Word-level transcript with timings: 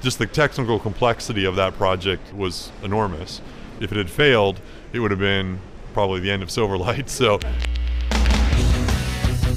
just 0.00 0.18
the 0.18 0.26
technical 0.26 0.78
complexity 0.78 1.44
of 1.44 1.56
that 1.56 1.74
project 1.74 2.32
was 2.34 2.70
enormous. 2.82 3.40
If 3.80 3.92
it 3.92 3.98
had 3.98 4.10
failed, 4.10 4.60
it 4.92 5.00
would 5.00 5.10
have 5.10 5.20
been 5.20 5.60
probably 5.92 6.20
the 6.20 6.30
end 6.30 6.42
of 6.42 6.48
Silverlight. 6.48 7.08
So, 7.08 7.38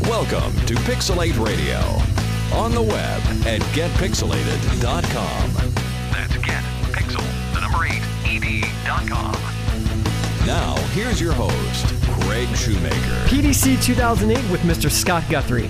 welcome 0.09 0.53
to 0.65 0.73
Pixelate 0.75 1.37
Radio 1.43 1.79
on 2.57 2.71
the 2.71 2.81
web 2.81 3.21
at 3.47 3.61
getpixelated.com. 3.73 5.51
That's 6.11 6.33
getpixel, 6.33 7.53
the 7.53 7.61
number 7.61 7.85
eight, 7.85 8.01
ed.com. 8.25 9.33
Now, 10.45 10.75
here's 10.91 11.21
your 11.21 11.33
host, 11.33 11.85
Craig 12.21 12.49
Shoemaker. 12.55 13.25
PDC 13.27 13.81
2008 13.81 14.51
with 14.51 14.61
Mr. 14.61 14.91
Scott 14.91 15.23
Guthrie. 15.29 15.69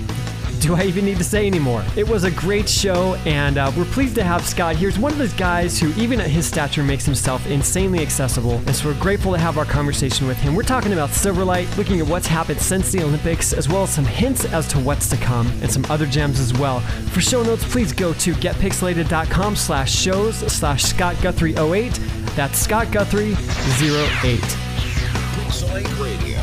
Do 0.64 0.74
I 0.74 0.84
even 0.84 1.04
need 1.04 1.18
to 1.18 1.24
say 1.24 1.46
anymore? 1.46 1.84
It 1.94 2.08
was 2.08 2.24
a 2.24 2.30
great 2.30 2.70
show, 2.70 3.16
and 3.26 3.58
uh, 3.58 3.70
we're 3.76 3.84
pleased 3.84 4.14
to 4.14 4.24
have 4.24 4.46
Scott 4.46 4.76
here. 4.76 4.88
He's 4.88 4.98
one 4.98 5.12
of 5.12 5.18
those 5.18 5.34
guys 5.34 5.78
who, 5.78 5.92
even 6.00 6.22
at 6.22 6.30
his 6.30 6.46
stature, 6.46 6.82
makes 6.82 7.04
himself 7.04 7.46
insanely 7.46 8.00
accessible, 8.00 8.54
and 8.66 8.74
so 8.74 8.88
we're 8.88 8.98
grateful 8.98 9.32
to 9.32 9.38
have 9.38 9.58
our 9.58 9.66
conversation 9.66 10.26
with 10.26 10.38
him. 10.38 10.54
We're 10.54 10.62
talking 10.62 10.94
about 10.94 11.10
Silverlight, 11.10 11.76
looking 11.76 12.00
at 12.00 12.06
what's 12.06 12.26
happened 12.26 12.62
since 12.62 12.90
the 12.90 13.02
Olympics, 13.02 13.52
as 13.52 13.68
well 13.68 13.82
as 13.82 13.90
some 13.90 14.06
hints 14.06 14.46
as 14.46 14.66
to 14.68 14.78
what's 14.78 15.06
to 15.10 15.18
come, 15.18 15.48
and 15.60 15.70
some 15.70 15.84
other 15.90 16.06
gems 16.06 16.40
as 16.40 16.54
well. 16.54 16.80
For 16.80 17.20
show 17.20 17.42
notes, 17.42 17.70
please 17.70 17.92
go 17.92 18.14
to 18.14 18.32
getpixelated.com 18.32 19.56
slash 19.56 19.94
shows 19.94 20.36
slash 20.50 20.82
Scott 20.82 21.14
Guthrie 21.20 21.56
08. 21.56 21.92
That's 22.36 22.58
Scott 22.58 22.90
Guthrie 22.90 23.32
08. 23.32 24.40
Pixelate 25.36 26.02
Radio. 26.02 26.40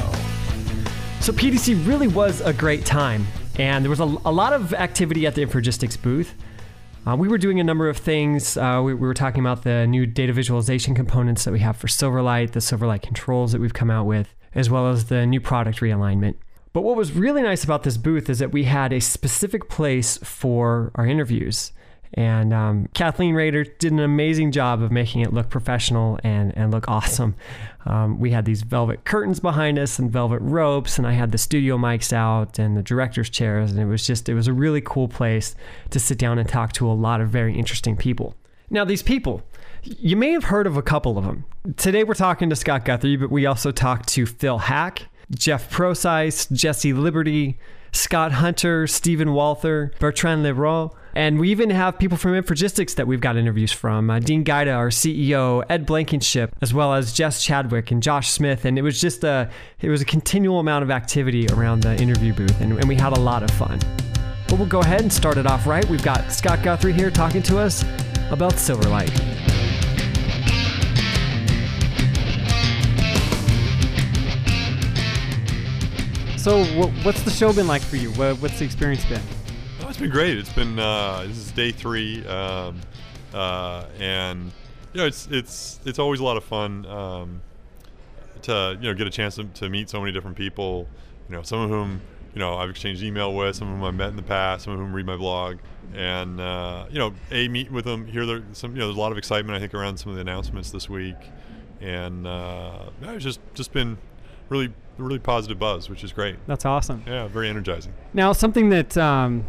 So 1.22 1.34
PDC 1.34 1.88
really 1.88 2.08
was 2.08 2.42
a 2.42 2.54
great 2.54 2.86
time, 2.86 3.26
and 3.62 3.86
there 3.86 3.92
was 3.92 4.00
a, 4.00 4.18
a 4.26 4.32
lot 4.32 4.54
of 4.54 4.74
activity 4.74 5.28
at 5.28 5.36
the 5.36 5.46
Infragistics 5.46 5.96
booth. 5.96 6.34
Uh, 7.06 7.16
we 7.16 7.28
were 7.28 7.38
doing 7.38 7.60
a 7.60 7.64
number 7.64 7.90
of 7.90 7.98
things. 7.98 8.58
Uh, 8.58 8.82
we, 8.84 8.96
we 8.96 9.08
were 9.08 9.14
talking 9.14 9.40
about 9.40 9.64
the 9.64 9.86
new 9.86 10.08
data 10.08 10.34
visualization 10.34 10.96
components 10.96 11.44
that 11.44 11.52
we 11.52 11.60
have 11.60 11.78
for 11.78 11.86
Silverlight, 11.86 12.54
the 12.54 12.60
Silverlight 12.60 13.04
controls 13.04 13.52
that 13.52 13.62
we've 13.62 13.74
come 13.74 13.92
out 13.92 14.08
with, 14.08 14.34
as 14.56 14.72
well 14.72 14.88
as 14.88 15.06
the 15.06 15.28
new 15.28 15.40
product 15.40 15.80
realignment. 15.80 16.38
But 16.74 16.82
what 16.82 16.96
was 16.96 17.12
really 17.12 17.44
nice 17.44 17.64
about 17.64 17.84
this 17.84 17.98
booth 17.98 18.32
is 18.32 18.40
that 18.40 18.52
we 18.52 18.64
had 18.64 18.92
a 18.92 19.00
specific 19.00 19.70
place 19.70 20.18
for 20.18 20.92
our 20.96 21.06
interviews. 21.06 21.72
And 22.16 22.54
um, 22.54 22.90
Kathleen 22.94 23.36
Rader 23.36 23.64
did 23.64 23.94
an 23.94 24.00
amazing 24.00 24.52
job 24.52 24.82
of 24.82 24.92
making 24.92 25.22
it 25.22 25.32
look 25.32 25.50
professional 25.50 26.20
and, 26.24 26.56
and 26.58 26.72
look 26.72 26.88
awesome. 26.90 27.36
Um, 27.86 28.20
we 28.20 28.32
had 28.32 28.46
these 28.46 28.64
velvet 28.64 29.06
curtains 29.06 29.40
behind 29.40 29.80
us 29.80 29.98
and 29.98 30.12
velvet 30.12 30.40
ropes, 30.40 30.98
and 30.98 31.08
I 31.08 31.14
had 31.14 31.32
the 31.32 31.38
studio 31.38 31.78
mics 31.78 32.12
out 32.12 32.60
and 32.60 32.76
the 32.76 32.84
director's 32.84 33.30
chairs, 33.30 33.72
and 33.72 33.80
it 33.80 33.86
was 33.86 34.06
just, 34.06 34.28
it 34.28 34.34
was 34.34 34.48
a 34.48 34.54
really 34.54 34.82
cool 34.82 35.08
place 35.08 35.56
to 35.92 36.00
sit 36.00 36.18
down 36.18 36.38
and 36.38 36.50
talk 36.50 36.74
to 36.74 36.90
a 36.90 36.94
lot 36.94 37.22
of 37.22 37.30
very 37.30 37.58
interesting 37.58 37.96
people. 37.96 38.36
Now, 38.70 38.86
these 38.86 39.04
people, 39.04 39.42
you 39.84 40.16
may 40.16 40.32
have 40.32 40.46
heard 40.46 40.68
of 40.68 40.78
a 40.78 40.82
couple 40.82 41.18
of 41.18 41.26
them. 41.26 41.46
Today 41.78 42.04
we're 42.04 42.14
talking 42.14 42.50
to 42.50 42.56
Scott 42.56 42.86
Guthrie, 42.86 43.18
but 43.18 43.32
we 43.32 43.46
also 43.46 43.72
talked 43.72 44.10
to 44.10 44.26
Phil 44.26 44.60
Haack, 44.60 45.04
Jeff 45.34 45.70
Prosise, 45.70 46.46
Jesse 46.48 46.94
Liberty, 46.94 47.58
Scott 47.94 48.34
Hunter, 48.34 48.86
Stephen 48.86 49.34
Walther, 49.34 49.92
Bertrand 50.00 50.44
Le 50.44 50.54
Roy, 50.54 50.90
and 51.14 51.40
we 51.40 51.50
even 51.50 51.70
have 51.70 52.00
people 52.00 52.18
from 52.18 52.32
Infragistics 52.32 52.96
that 52.96 53.08
we've 53.08 53.20
got 53.20 53.36
interviews 53.36 53.72
from. 53.72 54.10
Uh, 54.10 54.20
Dean 54.20 54.44
Guida, 54.44 54.72
our 54.72 54.90
CEO, 54.90 55.64
Ed 55.70 55.86
Blankenship, 55.86 56.56
as 56.62 56.74
well 56.74 56.94
as 56.94 57.12
Jess 57.12 57.44
Chadwick 57.44 57.92
and 57.92 58.02
Josh 58.02 58.30
Smith. 58.30 58.66
And 58.66 58.78
it 58.78 58.82
was 58.82 59.00
just 59.00 59.24
a, 59.24 59.50
it 59.82 59.90
was 59.90 60.02
a 60.02 60.06
continual 60.06 60.60
amount 60.60 60.84
of 60.84 60.92
activity 60.92 61.48
around 61.48 61.84
the 61.84 61.96
interview 62.02 62.34
booth, 62.34 62.60
and, 62.62 62.74
and 62.80 62.88
we 62.88 62.96
had 62.96 63.16
a 63.16 63.20
lot 63.20 63.44
of 63.44 63.52
fun. 63.52 63.80
But 64.48 64.58
we'll 64.58 64.68
go 64.68 64.80
ahead 64.80 65.02
and 65.02 65.12
start 65.12 65.38
it 65.38 65.46
off 65.46 65.68
right. 65.68 65.88
We've 65.90 66.04
got 66.04 66.32
Scott 66.32 66.64
Guthrie 66.64 66.94
here 66.94 67.12
talking 67.12 67.42
to 67.44 67.58
us 67.58 67.84
about 68.32 68.54
Silverlight. 68.54 69.10
So, 76.38 76.64
what's 77.04 77.22
the 77.22 77.30
show 77.30 77.54
been 77.54 77.68
like 77.68 77.84
for 77.84 77.98
you? 77.98 78.10
What's 78.14 78.58
the 78.58 78.66
experience 78.66 79.06
been? 79.06 79.22
It's 79.92 80.00
been 80.00 80.10
great. 80.10 80.38
It's 80.38 80.54
been 80.54 80.80
uh, 80.80 81.26
this 81.28 81.36
is 81.36 81.52
day 81.52 81.74
three, 81.74 82.26
um, 82.26 82.80
uh, 83.34 83.84
and 84.00 84.50
you 84.94 85.02
know 85.02 85.06
it's 85.06 85.28
it's 85.30 85.82
it's 85.84 86.00
always 86.00 86.22
a 86.22 86.24
lot 86.24 86.38
of 86.38 86.46
fun 86.46 86.86
um, 86.86 87.42
to 88.44 88.78
you 88.80 88.88
know 88.88 88.94
get 88.94 89.06
a 89.06 89.10
chance 89.10 89.36
to, 89.36 89.44
to, 89.44 89.68
meet 89.68 89.90
so 89.90 90.00
many 90.00 90.14
different 90.14 90.38
people. 90.38 90.88
You 91.28 91.36
know, 91.36 91.42
some 91.42 91.60
of 91.60 91.70
whom 91.70 92.00
you 92.34 92.40
know 92.40 92.56
I've 92.56 92.70
exchanged 92.70 93.04
email 93.04 93.36
with, 93.36 93.58
some 93.58 93.68
of 93.68 93.80
whom 93.80 93.84
I've 93.84 93.94
met 93.94 94.08
in 94.08 94.16
the 94.16 94.24
past, 94.24 94.64
some 94.64 94.72
of 94.72 94.80
whom 94.80 94.94
read 94.94 95.06
my 95.06 95.18
blog, 95.18 95.58
and 95.94 96.40
uh, 96.40 96.86
you 96.90 96.98
know, 96.98 97.14
a 97.30 97.50
meet 97.50 97.70
with 97.70 97.84
them. 97.84 98.08
Hear 98.08 98.26
there 98.26 98.44
some 98.54 98.72
you 98.72 98.80
know 98.80 98.86
there's 98.86 98.98
a 98.98 99.02
lot 99.02 99.12
of 99.12 99.18
excitement 99.18 99.58
I 99.58 99.60
think 99.60 99.74
around 99.74 99.98
some 99.98 100.12
of 100.12 100.16
the 100.16 100.22
announcements 100.22 100.72
this 100.72 100.90
week, 100.90 101.18
and 101.82 102.26
uh, 102.26 102.92
it's 103.02 103.26
just 103.26 103.42
just 103.56 103.74
been 103.74 103.98
really 104.48 104.74
really 104.98 105.20
positive 105.20 105.60
buzz, 105.60 105.90
which 105.90 106.02
is 106.02 106.14
great. 106.14 106.38
That's 106.48 106.64
awesome. 106.64 107.04
Yeah, 107.06 107.28
very 107.28 107.50
energizing. 107.50 107.94
Now, 108.14 108.32
something 108.32 108.70
that 108.70 108.96
um, 108.98 109.46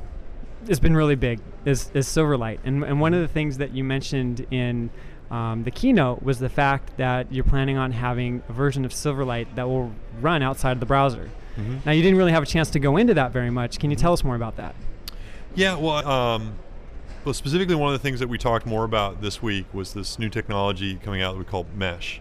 has 0.69 0.81
been 0.81 0.97
really 0.97 1.15
big 1.15 1.41
is, 1.65 1.91
is 1.95 2.07
Silverlight, 2.07 2.59
and 2.65 2.83
and 2.85 3.01
one 3.01 3.15
of 3.15 3.21
the 3.21 3.29
things 3.29 3.59
that 3.59 3.73
you 3.73 3.85
mentioned 3.85 4.47
in 4.51 4.91
um, 5.33 5.65
the 5.65 5.71
keynote 5.71 6.23
was 6.23 6.39
the 6.39 6.51
fact 6.51 6.97
that 6.99 7.33
you're 7.33 7.43
planning 7.45 7.79
on 7.79 7.91
having 7.93 8.43
a 8.49 8.53
version 8.53 8.85
of 8.85 8.93
Silverlight 8.93 9.55
that 9.55 9.67
will 9.67 9.91
run 10.21 10.43
outside 10.43 10.73
of 10.73 10.81
the 10.81 10.87
browser. 10.87 11.31
Mm-hmm. 11.57 11.79
Now, 11.87 11.93
you 11.93 12.03
didn't 12.03 12.19
really 12.19 12.33
have 12.33 12.43
a 12.43 12.47
chance 12.47 12.71
to 12.71 12.79
go 12.79 12.99
into 12.99 13.15
that 13.15 13.33
very 13.33 13.51
much. 13.51 13.79
Can 13.79 13.91
you 13.91 13.97
tell 13.97 14.13
us 14.13 14.23
more 14.23 14.37
about 14.37 14.57
that? 14.57 14.75
Yeah, 15.55 15.77
well, 15.77 16.07
um, 16.07 16.55
well, 17.25 17.35
specifically, 17.35 17.75
one 17.75 17.93
of 17.93 18.01
the 18.01 18.03
things 18.03 18.21
that 18.21 18.29
we 18.29 18.37
talked 18.37 18.67
more 18.67 18.85
about 18.85 19.23
this 19.23 19.43
week 19.43 19.67
was 19.73 19.95
this 19.95 20.19
new 20.19 20.29
technology 20.29 20.97
coming 20.97 21.23
out 21.23 21.33
that 21.33 21.39
we 21.39 21.45
call 21.45 21.67
Mesh, 21.75 22.21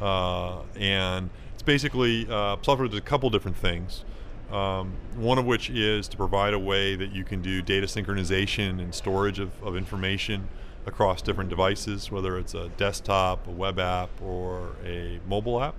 uh, 0.00 0.62
and 0.76 1.28
it's 1.52 1.62
basically 1.62 2.26
uh, 2.30 2.56
software 2.62 2.88
does 2.88 2.98
a 2.98 3.02
couple 3.02 3.28
different 3.28 3.56
things. 3.56 4.04
Um, 4.50 4.94
one 5.14 5.38
of 5.38 5.46
which 5.46 5.70
is 5.70 6.08
to 6.08 6.16
provide 6.16 6.54
a 6.54 6.58
way 6.58 6.96
that 6.96 7.12
you 7.12 7.22
can 7.22 7.40
do 7.40 7.62
data 7.62 7.86
synchronization 7.86 8.80
and 8.80 8.92
storage 8.92 9.38
of, 9.38 9.50
of 9.62 9.76
information 9.76 10.48
across 10.86 11.22
different 11.22 11.50
devices, 11.50 12.10
whether 12.10 12.36
it's 12.36 12.54
a 12.54 12.68
desktop, 12.70 13.46
a 13.46 13.50
web 13.50 13.78
app, 13.78 14.10
or 14.20 14.74
a 14.84 15.20
mobile 15.28 15.62
app 15.62 15.74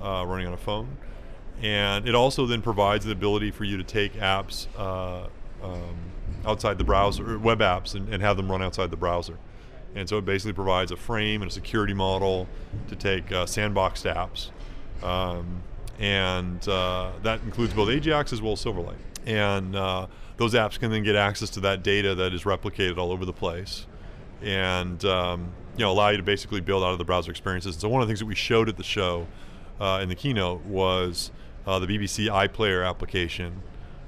uh, 0.00 0.24
running 0.26 0.46
on 0.46 0.52
a 0.52 0.58
phone. 0.58 0.96
And 1.60 2.08
it 2.08 2.14
also 2.14 2.46
then 2.46 2.62
provides 2.62 3.04
the 3.04 3.12
ability 3.12 3.50
for 3.50 3.64
you 3.64 3.76
to 3.76 3.82
take 3.82 4.14
apps 4.14 4.68
uh, 4.76 5.26
um, 5.62 5.96
outside 6.46 6.78
the 6.78 6.84
browser, 6.84 7.36
web 7.38 7.58
apps, 7.58 7.94
and, 7.94 8.12
and, 8.12 8.22
have 8.22 8.36
them 8.36 8.48
run 8.48 8.62
outside 8.62 8.92
the 8.92 8.96
browser. 8.96 9.36
And 9.96 10.08
so 10.08 10.18
it 10.18 10.24
basically 10.24 10.52
provides 10.52 10.92
a 10.92 10.96
frame 10.96 11.42
and 11.42 11.50
a 11.50 11.54
security 11.54 11.94
model 11.94 12.46
to 12.86 12.94
take 12.94 13.32
uh, 13.32 13.44
sandboxed 13.44 14.06
apps 14.14 14.50
um, 15.04 15.62
and 15.98 16.66
uh, 16.68 17.10
that 17.22 17.40
includes 17.42 17.74
both 17.74 17.88
Ajax 17.88 18.32
as 18.32 18.40
well 18.40 18.52
as 18.52 18.64
Silverlight. 18.64 18.96
And 19.26 19.74
uh, 19.74 20.06
those 20.36 20.54
apps 20.54 20.78
can 20.78 20.90
then 20.90 21.02
get 21.02 21.16
access 21.16 21.50
to 21.50 21.60
that 21.60 21.82
data 21.82 22.14
that 22.14 22.32
is 22.32 22.44
replicated 22.44 22.96
all 22.96 23.12
over 23.12 23.24
the 23.24 23.32
place, 23.32 23.86
and 24.40 25.04
um, 25.04 25.52
you 25.76 25.84
know 25.84 25.90
allow 25.90 26.08
you 26.10 26.16
to 26.16 26.22
basically 26.22 26.60
build 26.60 26.82
out 26.82 26.92
of 26.92 26.98
the 26.98 27.04
browser 27.04 27.30
experiences. 27.30 27.74
And 27.74 27.82
so 27.82 27.88
one 27.88 28.00
of 28.00 28.08
the 28.08 28.12
things 28.12 28.20
that 28.20 28.26
we 28.26 28.34
showed 28.34 28.68
at 28.68 28.76
the 28.76 28.84
show 28.84 29.26
uh, 29.80 30.00
in 30.02 30.08
the 30.08 30.14
keynote 30.14 30.64
was 30.64 31.30
uh, 31.66 31.78
the 31.78 31.86
BBC 31.86 32.28
iPlayer 32.28 32.88
application. 32.88 33.62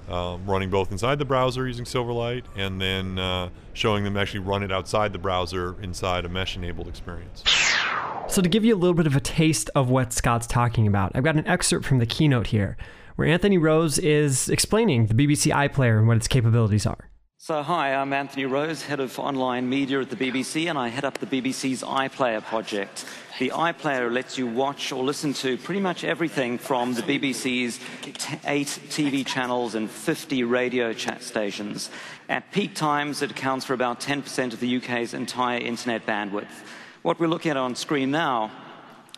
Um, 0.09 0.45
running 0.45 0.71
both 0.71 0.91
inside 0.91 1.21
the 1.21 1.25
browser 1.25 1.69
using 1.69 1.85
Silverlight 1.85 2.43
and 2.57 2.81
then 2.81 3.17
uh, 3.17 3.49
showing 3.75 4.03
them 4.03 4.17
actually 4.17 4.41
run 4.41 4.65
it 4.65 4.73
outside 4.73 5.13
the 5.13 5.21
browser 5.21 5.81
inside 5.81 6.25
a 6.25 6.29
mesh 6.29 6.57
enabled 6.57 6.89
experience. 6.89 7.45
So, 8.31 8.41
to 8.41 8.49
give 8.49 8.65
you 8.65 8.77
a 8.77 8.79
little 8.79 8.95
bit 8.95 9.09
of 9.09 9.17
a 9.17 9.21
taste 9.21 9.71
of 9.75 9.91
what 9.91 10.13
Scott's 10.13 10.47
talking 10.47 10.87
about, 10.87 11.11
I've 11.17 11.25
got 11.25 11.35
an 11.35 11.49
excerpt 11.49 11.85
from 11.85 11.99
the 11.99 12.07
keynote 12.07 12.47
here 12.47 12.77
where 13.17 13.27
Anthony 13.27 13.59
Rose 13.59 13.99
is 13.99 14.49
explaining 14.49 15.07
the 15.07 15.15
BBC 15.15 15.53
iPlayer 15.53 15.99
and 15.99 16.07
what 16.07 16.17
its 16.17 16.29
capabilities 16.29 16.87
are. 16.87 17.11
So, 17.39 17.61
hi, 17.65 17.93
I'm 17.93 18.13
Anthony 18.13 18.45
Rose, 18.45 18.83
head 18.83 19.01
of 19.01 19.19
online 19.19 19.69
media 19.69 20.01
at 20.01 20.11
the 20.11 20.17
BBC, 20.17 20.71
and 20.71 20.79
I 20.79 20.87
head 20.87 21.05
up 21.05 21.19
the 21.19 21.27
BBC's 21.27 21.83
iPlayer 21.83 22.41
project. 22.45 23.05
The 23.41 23.49
iPlayer 23.49 24.13
lets 24.13 24.39
you 24.39 24.47
watch 24.47 24.93
or 24.93 25.03
listen 25.03 25.33
to 25.35 25.59
pretty 25.59 25.81
much 25.81 26.05
everything 26.05 26.57
from 26.57 26.95
the 26.95 27.03
BBC's 27.03 27.81
t- 28.03 28.39
eight 28.45 28.69
TV 28.91 29.27
channels 29.27 29.75
and 29.75 29.91
50 29.91 30.45
radio 30.45 30.93
chat 30.93 31.25
stations. 31.25 31.91
At 32.29 32.53
peak 32.53 32.77
times, 32.77 33.23
it 33.23 33.33
accounts 33.33 33.65
for 33.65 33.75
about 33.75 33.99
10% 33.99 34.53
of 34.53 34.61
the 34.61 34.77
UK's 34.77 35.15
entire 35.15 35.59
internet 35.59 36.07
bandwidth. 36.07 36.47
What 37.03 37.19
we're 37.19 37.29
looking 37.29 37.51
at 37.51 37.57
on 37.57 37.75
screen 37.77 38.11
now 38.11 38.51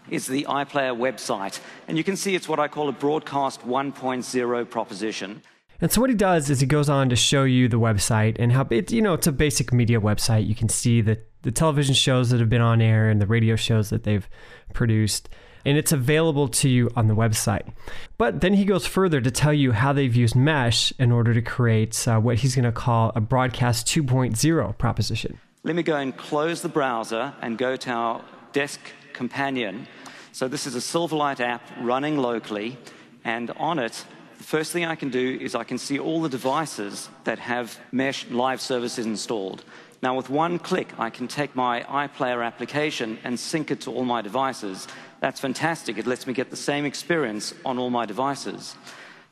is 0.09 0.29
the 0.29 0.45
iPlayer 0.49 0.97
website. 0.97 1.59
And 1.89 1.99
you 1.99 2.05
can 2.05 2.17
see 2.17 2.37
it's 2.37 2.49
what 2.49 2.61
I 2.61 2.69
call 2.69 2.89
a 2.89 2.93
broadcast 2.93 3.67
1.0 3.67 4.71
proposition. 4.71 5.43
And 5.81 5.91
so 5.91 6.01
what 6.01 6.09
he 6.09 6.15
does 6.15 6.49
is 6.49 6.61
he 6.61 6.67
goes 6.67 6.89
on 6.89 7.09
to 7.09 7.17
show 7.17 7.43
you 7.43 7.67
the 7.67 7.81
website 7.81 8.37
and 8.39 8.53
how 8.53 8.69
it, 8.71 8.93
you 8.93 9.03
know, 9.03 9.15
it's 9.15 9.27
a 9.27 9.33
basic 9.33 9.73
media 9.73 10.01
website. 10.01 10.47
You 10.47 10.55
can 10.55 10.69
see 10.69 11.01
the, 11.01 11.19
the 11.43 11.51
television 11.51 11.93
shows 11.93 12.31
that 12.31 12.39
have 12.39 12.49
been 12.49 12.61
on 12.61 12.81
air 12.81 13.11
and 13.11 13.21
the 13.21 13.27
radio 13.27 13.57
shows 13.57 13.91
that 13.91 14.05
they've 14.05 14.29
produced. 14.75 15.29
And 15.65 15.77
it's 15.77 15.91
available 15.91 16.47
to 16.49 16.69
you 16.69 16.89
on 16.95 17.09
the 17.09 17.17
website. 17.17 17.69
But 18.17 18.43
then 18.43 18.55
he 18.55 18.65
goes 18.65 18.87
further 18.87 19.21
to 19.21 19.31
tell 19.33 19.53
you 19.53 19.73
how 19.73 19.93
they've 19.93 20.15
used 20.15 20.37
Mesh 20.37 20.93
in 21.01 21.11
order 21.11 21.35
to 21.35 21.43
create 21.43 22.07
uh, 22.07 22.21
what 22.21 22.39
he's 22.39 22.55
going 22.55 22.65
to 22.65 22.71
call 22.71 23.11
a 23.17 23.21
broadcast 23.21 23.89
2.0 23.89 24.79
proposition. 24.79 25.41
Let 25.65 25.77
me 25.77 25.85
go 25.85 25.95
and 25.95 26.17
close 26.17 26.61
the 26.61 26.69
browser 26.69 27.33
and 27.41 27.57
go 27.57 27.77
to 27.77 27.91
our 27.93 28.25
desk 28.53 28.81
companion. 29.13 29.87
So 30.33 30.49
this 30.49 30.67
is 30.67 30.75
a 30.75 30.81
Silverlight 30.81 31.39
app 31.39 31.63
running 31.81 32.19
locally, 32.19 32.77
and 33.25 33.53
on 33.53 33.79
it, 33.79 34.05
the 34.39 34.43
first 34.43 34.73
thing 34.73 34.85
I 34.85 34.97
can 34.97 35.11
do 35.11 35.39
is 35.41 35.55
I 35.55 35.63
can 35.63 35.79
see 35.79 36.01
all 36.01 36.21
the 36.21 36.29
devices 36.29 37.09
that 37.23 37.39
have 37.39 37.79
Mesh 37.93 38.29
live 38.29 38.61
services 38.61 39.07
installed. 39.07 39.63
Now, 40.03 40.17
with 40.17 40.29
one 40.29 40.59
click, 40.59 40.99
I 40.99 41.11
can 41.11 41.29
take 41.29 41.55
my 41.55 41.83
iPlayer 41.83 42.45
application 42.45 43.19
and 43.23 43.39
sync 43.39 43.71
it 43.71 43.83
to 43.83 43.93
all 43.93 44.05
my 44.05 44.21
devices. 44.21 44.89
That's 45.21 45.39
fantastic. 45.39 45.97
It 45.97 46.09
lets 46.09 46.27
me 46.27 46.33
get 46.35 46.51
the 46.51 46.57
same 46.57 46.85
experience 46.85 47.55
on 47.65 47.79
all 47.79 47.91
my 47.91 48.05
devices. 48.05 48.75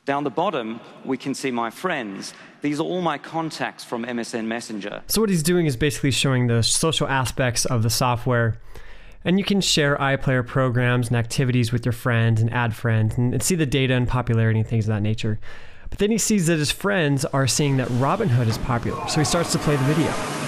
Down 0.03 0.23
the 0.23 0.31
bottom, 0.31 0.79
we 1.05 1.15
can 1.15 1.35
see 1.35 1.51
my 1.51 1.69
friends. 1.69 2.33
These 2.61 2.79
are 2.79 2.83
all 2.83 3.01
my 3.01 3.19
contacts 3.19 3.83
from 3.83 4.03
MSN 4.03 4.45
Messenger. 4.45 5.03
So 5.05 5.21
what 5.21 5.29
he's 5.29 5.43
doing 5.43 5.67
is 5.67 5.77
basically 5.77 6.09
showing 6.09 6.47
the 6.47 6.63
social 6.63 7.07
aspects 7.07 7.65
of 7.65 7.83
the 7.83 7.91
software. 7.91 8.59
And 9.23 9.37
you 9.37 9.45
can 9.45 9.61
share 9.61 9.95
iPlayer 9.97 10.45
programs 10.45 11.09
and 11.09 11.17
activities 11.17 11.71
with 11.71 11.85
your 11.85 11.93
friends 11.93 12.41
and 12.41 12.51
add 12.51 12.75
friends 12.75 13.15
and, 13.15 13.43
see 13.43 13.53
the 13.53 13.67
data 13.67 13.93
and 13.93 14.07
popularity 14.07 14.61
and 14.61 14.67
things 14.67 14.85
of 14.85 14.95
that 14.95 15.03
nature. 15.03 15.39
But 15.91 15.99
then 15.99 16.09
he 16.09 16.17
sees 16.17 16.47
that 16.47 16.57
his 16.57 16.71
friends 16.71 17.23
are 17.25 17.45
seeing 17.45 17.77
that 17.77 17.87
Robin 17.91 18.29
Hood 18.29 18.47
is 18.47 18.57
popular, 18.57 19.07
so 19.07 19.19
he 19.19 19.25
starts 19.25 19.51
to 19.51 19.59
play 19.59 19.75
the 19.75 19.83
video. 19.83 20.40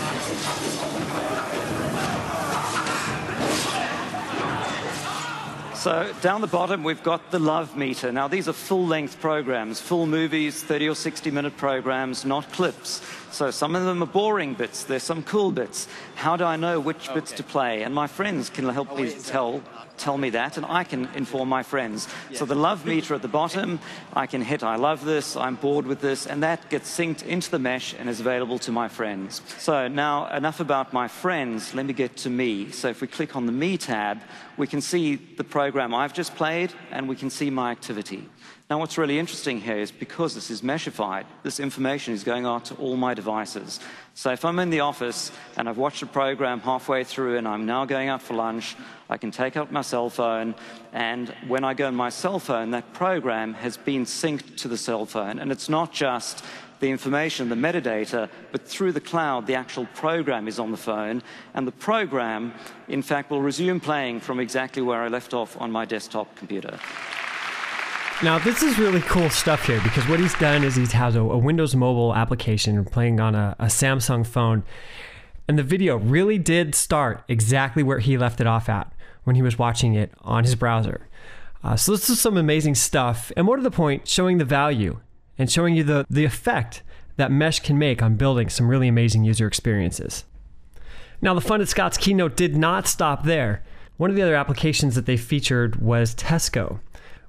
So 5.83 6.13
down 6.21 6.39
the 6.39 6.47
bottom, 6.47 6.81
we've 6.81 7.03
got 7.03 7.29
the 7.29 7.39
love 7.39 7.75
meter. 7.75 8.09
Now, 8.09 8.29
these 8.29 8.47
are 8.47 8.53
full-length 8.53 9.19
programs, 9.19 9.81
full 9.81 10.05
movies, 10.05 10.63
30 10.63 10.87
or 10.87 10.93
60-minute 10.93 11.57
programs, 11.57 12.23
not 12.23 12.49
clips. 12.53 13.01
So 13.33 13.49
some 13.49 13.75
of 13.75 13.83
them 13.83 14.03
are 14.03 14.05
boring 14.05 14.53
bits. 14.53 14.83
There's 14.83 15.01
some 15.01 15.23
cool 15.23 15.51
bits. 15.51 15.87
How 16.13 16.37
do 16.37 16.43
I 16.43 16.55
know 16.55 16.79
which 16.79 17.09
okay. 17.09 17.15
bits 17.15 17.31
to 17.31 17.43
play? 17.43 17.81
And 17.81 17.93
my 17.93 18.05
friends 18.05 18.51
can 18.51 18.69
help 18.69 18.95
me 18.95 19.11
tell 19.11 19.63
tell 19.97 20.17
me 20.17 20.29
that, 20.31 20.57
and 20.57 20.65
I 20.65 20.83
can 20.83 21.07
inform 21.15 21.49
my 21.49 21.63
friends. 21.63 22.07
So 22.33 22.45
the 22.45 22.55
love 22.55 22.85
meter 22.85 23.13
at 23.13 23.21
the 23.21 23.27
bottom, 23.27 23.79
I 24.13 24.25
can 24.27 24.41
hit 24.41 24.63
I 24.63 24.75
love 24.75 25.05
this, 25.05 25.35
I'm 25.35 25.55
bored 25.55 25.85
with 25.85 26.01
this, 26.01 26.25
and 26.25 26.41
that 26.43 26.69
gets 26.69 26.89
synced 26.89 27.23
into 27.25 27.49
the 27.51 27.59
mesh 27.59 27.93
and 27.97 28.09
is 28.09 28.19
available 28.19 28.59
to 28.59 28.71
my 28.71 28.87
friends. 28.87 29.41
So 29.59 29.87
now 29.87 30.35
enough 30.35 30.59
about 30.59 30.93
my 30.93 31.07
friends, 31.07 31.73
let 31.73 31.85
me 31.85 31.93
get 31.93 32.17
to 32.17 32.29
me. 32.29 32.71
So 32.71 32.89
if 32.89 33.01
we 33.01 33.07
click 33.07 33.35
on 33.35 33.45
the 33.45 33.51
Me 33.51 33.77
tab, 33.77 34.21
we 34.57 34.67
can 34.67 34.81
see 34.81 35.15
the 35.15 35.43
program 35.43 35.93
I've 35.93 36.13
just 36.13 36.35
played, 36.35 36.73
and 36.91 37.07
we 37.07 37.15
can 37.15 37.29
see 37.29 37.49
my 37.49 37.71
activity. 37.71 38.27
Now, 38.73 38.79
what's 38.79 38.97
really 38.97 39.19
interesting 39.19 39.61
here 39.61 39.77
is 39.77 39.91
because 39.91 40.33
this 40.33 40.49
is 40.49 40.63
meshified, 40.63 41.25
this 41.43 41.59
information 41.59 42.15
is 42.15 42.23
going 42.23 42.47
out 42.47 42.65
to 42.65 42.75
all 42.77 42.97
my 42.97 43.13
devices. 43.13 43.79
So 44.15 44.31
if 44.31 44.43
I'm 44.43 44.57
in 44.57 44.71
the 44.71 44.79
office 44.79 45.31
and 45.57 45.69
I've 45.69 45.77
watched 45.77 46.01
a 46.01 46.07
program 46.07 46.59
halfway 46.59 47.03
through 47.03 47.37
and 47.37 47.47
I'm 47.47 47.67
now 47.67 47.85
going 47.85 48.09
out 48.09 48.23
for 48.23 48.33
lunch, 48.33 48.75
I 49.11 49.17
can 49.17 49.29
take 49.29 49.57
out 49.57 49.71
my 49.71 49.83
cell 49.83 50.09
phone, 50.09 50.55
and 50.91 51.29
when 51.47 51.63
I 51.63 51.75
go 51.75 51.85
on 51.85 51.93
my 51.93 52.09
cell 52.09 52.39
phone, 52.39 52.71
that 52.71 52.91
program 52.93 53.53
has 53.53 53.77
been 53.77 54.05
synced 54.05 54.57
to 54.61 54.67
the 54.67 54.75
cell 54.75 55.05
phone. 55.05 55.37
And 55.37 55.51
it's 55.51 55.69
not 55.69 55.93
just 55.93 56.43
the 56.79 56.89
information, 56.89 57.49
the 57.49 57.55
metadata, 57.55 58.27
but 58.51 58.67
through 58.67 58.93
the 58.93 59.01
cloud, 59.01 59.45
the 59.45 59.53
actual 59.53 59.85
program 59.93 60.47
is 60.47 60.57
on 60.57 60.71
the 60.71 60.77
phone. 60.77 61.21
And 61.53 61.67
the 61.67 61.73
program, 61.73 62.55
in 62.87 63.03
fact, 63.03 63.29
will 63.29 63.43
resume 63.43 63.79
playing 63.79 64.21
from 64.21 64.39
exactly 64.39 64.81
where 64.81 65.03
I 65.03 65.09
left 65.09 65.35
off 65.35 65.61
on 65.61 65.71
my 65.71 65.85
desktop 65.85 66.35
computer. 66.35 66.79
Now, 68.21 68.39
this 68.39 68.63
is 68.63 68.77
really 68.77 69.01
cool 69.01 69.29
stuff 69.29 69.65
here 69.65 69.81
because 69.81 70.07
what 70.07 70.19
he's 70.19 70.35
done 70.35 70.63
is 70.63 70.75
he 70.75 70.85
has 70.85 71.15
a, 71.15 71.21
a 71.21 71.37
Windows 71.37 71.75
mobile 71.75 72.15
application 72.15 72.85
playing 72.85 73.19
on 73.19 73.35
a, 73.35 73.55
a 73.59 73.65
Samsung 73.65 74.25
phone. 74.25 74.63
And 75.47 75.59
the 75.59 75.63
video 75.63 75.97
really 75.97 76.37
did 76.37 76.73
start 76.73 77.23
exactly 77.27 77.83
where 77.83 77.99
he 77.99 78.17
left 78.17 78.39
it 78.39 78.47
off 78.47 78.69
at 78.69 78.93
when 79.25 79.35
he 79.35 79.41
was 79.41 79.59
watching 79.59 79.95
it 79.95 80.13
on 80.21 80.45
his 80.45 80.55
browser. 80.55 81.07
Uh, 81.63 81.75
so 81.75 81.91
this 81.91 82.09
is 82.09 82.21
some 82.21 82.37
amazing 82.37 82.75
stuff. 82.75 83.31
And 83.35 83.45
more 83.45 83.57
to 83.57 83.63
the 83.63 83.71
point, 83.71 84.07
showing 84.07 84.37
the 84.37 84.45
value 84.45 84.99
and 85.37 85.51
showing 85.51 85.75
you 85.75 85.83
the, 85.83 86.05
the 86.09 86.23
effect 86.23 86.81
that 87.17 87.31
Mesh 87.31 87.59
can 87.59 87.77
make 87.77 88.01
on 88.01 88.15
building 88.15 88.47
some 88.47 88.69
really 88.69 88.87
amazing 88.87 89.25
user 89.25 89.47
experiences. 89.47 90.23
Now, 91.21 91.33
the 91.33 91.41
fun 91.41 91.61
at 91.61 91.67
Scott's 91.67 91.97
keynote 91.97 92.37
did 92.37 92.55
not 92.55 92.87
stop 92.87 93.23
there. 93.23 93.63
One 93.97 94.09
of 94.09 94.15
the 94.15 94.21
other 94.21 94.35
applications 94.35 94.95
that 94.95 95.05
they 95.05 95.17
featured 95.17 95.77
was 95.77 96.15
Tesco 96.15 96.79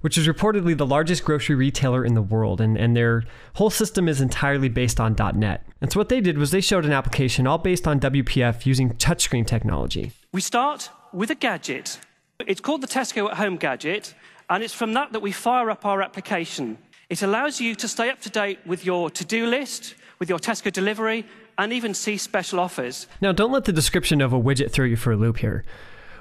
which 0.04 0.18
is 0.18 0.28
reportedly 0.28 0.76
the 0.76 0.84
largest 0.84 1.24
grocery 1.24 1.54
retailer 1.54 2.04
in 2.04 2.12
the 2.12 2.20
world, 2.20 2.60
and, 2.60 2.76
and 2.76 2.94
their 2.94 3.22
whole 3.54 3.70
system 3.70 4.06
is 4.06 4.20
entirely 4.20 4.68
based 4.68 5.00
on 5.00 5.16
.NET. 5.34 5.66
And 5.80 5.90
so 5.90 5.98
what 5.98 6.10
they 6.10 6.20
did 6.20 6.36
was 6.36 6.50
they 6.50 6.60
showed 6.60 6.84
an 6.84 6.92
application 6.92 7.46
all 7.46 7.56
based 7.56 7.88
on 7.88 8.00
WPF 8.00 8.66
using 8.66 8.90
touchscreen 8.96 9.46
technology. 9.46 10.12
We 10.30 10.42
start 10.42 10.90
with 11.14 11.30
a 11.30 11.34
gadget. 11.34 11.98
It's 12.46 12.60
called 12.60 12.82
the 12.82 12.86
Tesco 12.86 13.30
at 13.30 13.38
Home 13.38 13.56
gadget, 13.56 14.14
and 14.50 14.62
it's 14.62 14.74
from 14.74 14.92
that 14.92 15.14
that 15.14 15.20
we 15.20 15.32
fire 15.32 15.70
up 15.70 15.86
our 15.86 16.02
application. 16.02 16.76
It 17.08 17.22
allows 17.22 17.58
you 17.58 17.74
to 17.76 17.88
stay 17.88 18.10
up 18.10 18.20
to 18.20 18.28
date 18.28 18.58
with 18.66 18.84
your 18.84 19.08
to-do 19.08 19.46
list, 19.46 19.94
with 20.18 20.28
your 20.28 20.38
Tesco 20.38 20.70
delivery, 20.70 21.24
and 21.56 21.72
even 21.72 21.94
see 21.94 22.18
special 22.18 22.60
offers. 22.60 23.06
Now, 23.22 23.32
don't 23.32 23.52
let 23.52 23.64
the 23.64 23.72
description 23.72 24.20
of 24.20 24.34
a 24.34 24.38
widget 24.38 24.70
throw 24.70 24.84
you 24.84 24.96
for 24.96 25.12
a 25.12 25.16
loop 25.16 25.38
here. 25.38 25.64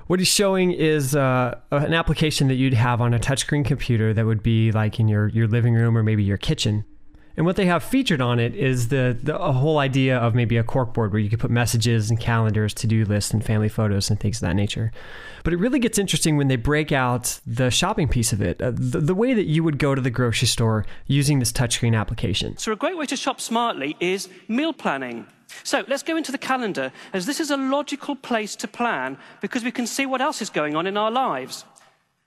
What 0.07 0.19
he's 0.19 0.27
showing 0.27 0.71
is 0.71 1.15
uh, 1.15 1.59
an 1.71 1.93
application 1.93 2.47
that 2.49 2.55
you'd 2.55 2.73
have 2.73 3.01
on 3.01 3.13
a 3.13 3.19
touchscreen 3.19 3.65
computer 3.65 4.13
that 4.13 4.25
would 4.25 4.43
be 4.43 4.71
like 4.71 4.99
in 4.99 5.07
your, 5.07 5.29
your 5.29 5.47
living 5.47 5.73
room 5.73 5.97
or 5.97 6.03
maybe 6.03 6.23
your 6.23 6.37
kitchen. 6.37 6.85
And 7.35 7.47
what 7.47 7.55
they 7.55 7.65
have 7.65 7.83
featured 7.83 8.21
on 8.21 8.39
it 8.39 8.53
is 8.55 8.89
the, 8.89 9.17
the 9.23 9.35
a 9.35 9.51
whole 9.51 9.79
idea 9.79 10.17
of 10.17 10.35
maybe 10.35 10.57
a 10.57 10.63
corkboard 10.63 11.11
where 11.11 11.19
you 11.19 11.29
could 11.29 11.39
put 11.39 11.49
messages 11.49 12.11
and 12.11 12.19
calendars, 12.19 12.75
to 12.75 12.87
do 12.87 13.05
lists, 13.05 13.33
and 13.33 13.43
family 13.43 13.69
photos 13.69 14.09
and 14.09 14.19
things 14.19 14.37
of 14.37 14.41
that 14.41 14.55
nature. 14.55 14.91
But 15.43 15.53
it 15.53 15.57
really 15.57 15.79
gets 15.79 15.97
interesting 15.97 16.37
when 16.37 16.47
they 16.47 16.57
break 16.57 16.91
out 16.91 17.39
the 17.47 17.71
shopping 17.71 18.07
piece 18.07 18.33
of 18.33 18.41
it, 18.41 18.61
uh, 18.61 18.71
the, 18.71 18.99
the 18.99 19.15
way 19.15 19.33
that 19.33 19.45
you 19.45 19.63
would 19.63 19.79
go 19.79 19.95
to 19.95 20.01
the 20.01 20.11
grocery 20.11 20.47
store 20.47 20.85
using 21.07 21.39
this 21.39 21.51
touchscreen 21.51 21.97
application. 21.99 22.55
So, 22.57 22.71
a 22.71 22.75
great 22.75 22.97
way 22.97 23.07
to 23.07 23.15
shop 23.15 23.41
smartly 23.41 23.97
is 23.99 24.29
meal 24.47 24.73
planning. 24.73 25.25
So 25.63 25.83
let's 25.87 26.03
go 26.03 26.17
into 26.17 26.31
the 26.31 26.37
calendar, 26.37 26.91
as 27.13 27.25
this 27.25 27.39
is 27.39 27.51
a 27.51 27.57
logical 27.57 28.15
place 28.15 28.55
to 28.57 28.67
plan 28.67 29.17
because 29.41 29.63
we 29.63 29.71
can 29.71 29.87
see 29.87 30.05
what 30.05 30.21
else 30.21 30.41
is 30.41 30.49
going 30.49 30.75
on 30.75 30.87
in 30.87 30.97
our 30.97 31.11
lives. 31.11 31.65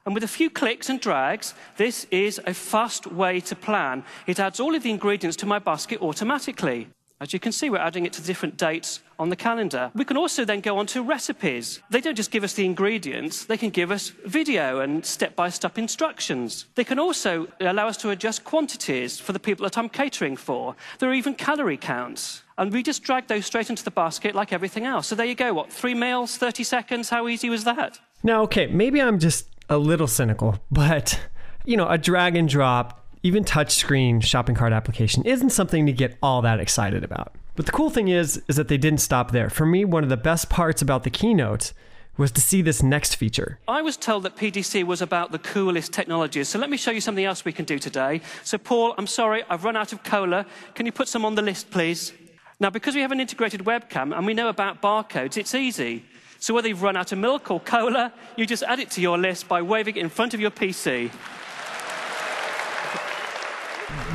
And 0.05 0.15
with 0.15 0.23
a 0.23 0.29
few 0.29 0.51
clicks 0.51 0.89
and 0.89 1.01
drags, 1.01 1.53
this 1.77 2.07
is 2.13 2.41
a 2.47 2.55
fast 2.55 3.09
way 3.09 3.41
to 3.41 3.57
plan. 3.57 4.05
It 4.29 4.39
adds 4.39 4.61
all 4.61 4.75
of 4.75 4.85
the 4.85 4.91
ingredients 4.91 5.37
to 5.39 5.47
my 5.47 5.59
basket 5.59 6.01
automatically. 6.01 6.89
As 7.19 7.33
you 7.33 7.41
can 7.41 7.51
see, 7.51 7.71
we're 7.71 7.79
adding 7.79 8.05
it 8.05 8.13
to 8.15 8.23
different 8.23 8.59
dates 8.59 9.01
on 9.19 9.31
the 9.31 9.37
calendar. 9.37 9.91
We 9.95 10.05
can 10.05 10.19
also 10.19 10.45
then 10.45 10.61
go 10.61 10.77
on 10.79 10.87
to 10.89 11.03
recipes. 11.03 11.81
They 11.89 12.03
don't 12.03 12.15
just 12.15 12.31
give 12.31 12.45
us 12.45 12.53
the 12.53 12.67
ingredients, 12.67 13.47
they 13.47 13.57
can 13.57 13.71
give 13.71 13.91
us 13.91 14.13
video 14.27 14.81
and 14.81 15.05
step 15.05 15.35
by 15.35 15.49
step 15.49 15.79
instructions. 15.79 16.67
They 16.75 16.85
can 16.85 16.99
also 16.99 17.49
allow 17.59 17.89
us 17.89 17.97
to 17.99 18.11
adjust 18.11 18.45
quantities 18.45 19.19
for 19.19 19.33
the 19.33 19.41
people 19.41 19.65
that 19.65 19.79
I'm 19.79 19.89
catering 19.89 20.37
for. 20.37 20.77
There 20.99 21.09
are 21.09 21.15
even 21.15 21.35
calorie 21.35 21.79
counts. 21.79 22.43
And 22.59 22.73
we 22.73 22.83
just 22.83 23.03
drag 23.03 23.27
those 23.27 23.45
straight 23.45 23.69
into 23.69 23.85
the 23.85 23.91
basket 23.91 24.35
like 24.35 24.53
everything 24.53 24.85
else. 24.87 25.09
So 25.09 25.15
there 25.15 25.27
you 25.27 25.35
go. 25.35 25.53
What, 25.53 25.71
three 25.71 25.95
meals, 25.95 26.39
30 26.39 26.65
seconds? 26.65 27.11
How 27.11 27.29
easy 27.29 27.51
was 27.51 27.65
that? 27.65 28.01
Now, 28.23 28.43
okay, 28.45 28.67
maybe 28.67 29.01
I'm 29.01 29.19
just 29.19 29.47
a 29.69 29.77
little 29.77 30.07
cynical, 30.07 30.59
but, 30.71 31.21
you 31.65 31.77
know, 31.77 31.89
a 31.89 31.99
drag 31.99 32.37
and 32.37 32.49
drop 32.49 33.03
even 33.23 33.45
touchscreen 33.45 34.23
shopping 34.23 34.55
cart 34.55 34.73
application 34.73 35.25
isn't 35.25 35.51
something 35.51 35.85
to 35.87 35.93
get 35.93 36.17
all 36.23 36.43
that 36.43 36.61
excited 36.61 37.03
about. 37.03 37.35
But 37.57 37.67
the 37.67 37.73
cool 37.73 37.91
thing 37.91 38.09
is 38.09 38.41
is 38.49 38.57
that 38.57 38.69
they 38.69 38.79
didn't 38.79 39.01
stop 39.01 39.33
there. 39.33 39.51
For 39.51 39.67
me, 39.67 39.85
one 39.85 40.05
of 40.05 40.11
the 40.11 40.17
best 40.17 40.49
parts 40.49 40.81
about 40.81 41.03
the 41.03 41.11
keynote 41.11 41.73
was 42.17 42.31
to 42.33 42.41
see 42.41 42.63
this 42.63 42.83
next 42.83 43.17
feature. 43.17 43.59
I 43.67 43.83
was 43.83 43.97
told 43.97 44.23
that 44.23 44.37
PDC 44.37 44.85
was 44.85 45.03
about 45.03 45.33
the 45.33 45.39
coolest 45.39 45.93
technologies. 45.93 46.49
So 46.49 46.59
let 46.59 46.71
me 46.71 46.77
show 46.77 46.91
you 46.91 47.01
something 47.01 47.25
else 47.25 47.45
we 47.45 47.53
can 47.53 47.65
do 47.65 47.79
today. 47.79 48.21
So 48.45 48.57
Paul, 48.59 48.95
I'm 48.97 49.07
sorry, 49.07 49.43
I've 49.51 49.65
run 49.65 49.77
out 49.77 49.93
of 49.93 50.03
cola. 50.03 50.47
Can 50.75 50.87
you 50.87 50.93
put 50.93 51.09
some 51.09 51.25
on 51.25 51.35
the 51.35 51.43
list, 51.43 51.71
please? 51.71 52.13
Now, 52.59 52.71
because 52.71 52.95
we 52.95 53.03
have 53.03 53.13
an 53.13 53.21
integrated 53.21 53.61
webcam 53.61 54.17
and 54.17 54.27
we 54.27 54.35
know 54.35 54.49
about 54.49 54.81
barcodes, 54.81 55.37
it's 55.37 55.55
easy. 55.55 56.05
So 56.39 56.55
whether 56.55 56.69
you've 56.69 56.83
run 56.83 56.97
out 56.97 57.13
of 57.13 57.19
milk 57.19 57.51
or 57.51 57.61
cola, 57.61 58.13
you 58.37 58.47
just 58.47 58.63
add 58.63 58.79
it 58.79 58.91
to 58.93 59.01
your 59.01 59.19
list 59.19 59.49
by 59.49 59.63
waving 59.63 59.97
it 59.97 60.01
in 60.01 60.09
front 60.09 60.35
of 60.35 60.41
your 60.41 60.51
PC 60.51 61.11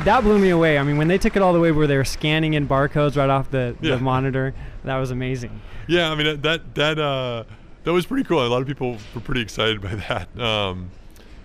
that 0.04 0.22
blew 0.22 0.38
me 0.38 0.50
away. 0.50 0.78
I 0.78 0.82
mean, 0.82 0.96
when 0.96 1.08
they 1.08 1.18
took 1.18 1.36
it 1.36 1.42
all 1.42 1.52
the 1.52 1.60
way 1.60 1.72
where 1.72 1.86
they 1.86 1.96
were 1.96 2.04
scanning 2.04 2.54
in 2.54 2.66
barcodes 2.66 3.16
right 3.16 3.30
off 3.30 3.50
the, 3.50 3.76
yeah. 3.80 3.96
the 3.96 4.00
monitor, 4.00 4.54
that 4.84 4.96
was 4.96 5.10
amazing. 5.10 5.60
Yeah, 5.86 6.10
I 6.10 6.14
mean 6.14 6.40
that 6.42 6.74
that 6.74 6.98
uh, 6.98 7.44
that 7.84 7.92
was 7.92 8.06
pretty 8.06 8.24
cool. 8.24 8.44
A 8.44 8.48
lot 8.48 8.62
of 8.62 8.68
people 8.68 8.96
were 9.14 9.20
pretty 9.20 9.40
excited 9.40 9.80
by 9.80 9.94
that. 10.08 10.38
Um, 10.38 10.90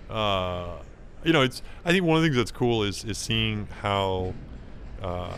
uh, 0.08 0.78
you 1.24 1.32
know, 1.32 1.42
it's 1.42 1.62
I 1.84 1.92
think 1.92 2.04
one 2.04 2.16
of 2.16 2.22
the 2.22 2.28
things 2.28 2.36
that's 2.36 2.52
cool 2.52 2.82
is 2.82 3.04
is 3.04 3.18
seeing 3.18 3.68
how 3.82 4.34
uh, 5.02 5.36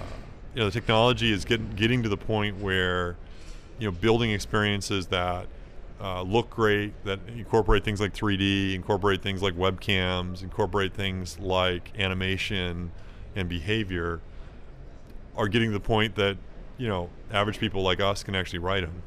you 0.55 0.61
know 0.61 0.67
the 0.67 0.73
technology 0.73 1.33
is 1.33 1.45
getting 1.45 1.71
getting 1.71 2.03
to 2.03 2.09
the 2.09 2.17
point 2.17 2.59
where 2.59 3.17
you 3.79 3.91
know 3.91 3.93
building 3.93 4.31
experiences 4.31 5.07
that 5.09 5.47
uh, 6.01 6.23
look 6.23 6.49
great, 6.49 6.93
that 7.05 7.21
incorporate 7.29 7.85
things 7.85 8.01
like 8.01 8.15
3D, 8.15 8.75
incorporate 8.75 9.23
things 9.23 9.43
like 9.43 9.55
webcams, 9.55 10.43
incorporate 10.43 10.95
things 10.95 11.39
like 11.39 11.93
animation 11.99 12.91
and 13.37 13.49
behavior, 13.49 14.21
are 15.37 15.47
getting 15.47 15.69
to 15.69 15.75
the 15.75 15.81
point 15.81 16.15
that 16.15 16.37
you 16.79 16.89
know 16.89 17.11
average 17.31 17.59
people 17.59 17.83
like 17.83 18.01
us 18.01 18.23
can 18.23 18.35
actually 18.35 18.61
write 18.61 18.81
them. 18.83 19.03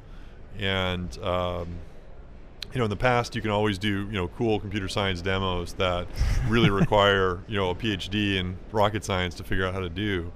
And 0.60 1.18
um, 1.24 1.68
you 2.74 2.80
know, 2.80 2.86
in 2.86 2.90
the 2.90 2.96
past, 2.96 3.36
you 3.36 3.42
can 3.42 3.52
always 3.52 3.78
do 3.78 4.06
you 4.06 4.14
know 4.14 4.28
cool 4.28 4.60
computer 4.60 4.88
science 4.88 5.22
demos 5.22 5.74
that 5.74 6.08
really 6.48 6.70
require 6.82 7.40
you 7.48 7.58
know 7.58 7.72
a 7.72 7.76
PhD 7.76 8.36
in 8.36 8.58
rocket 8.72 9.04
science 9.04 9.34
to 9.36 9.44
figure 9.44 9.66
out 9.66 9.74
how 9.74 9.80
to 9.80 9.90
do. 9.90 10.32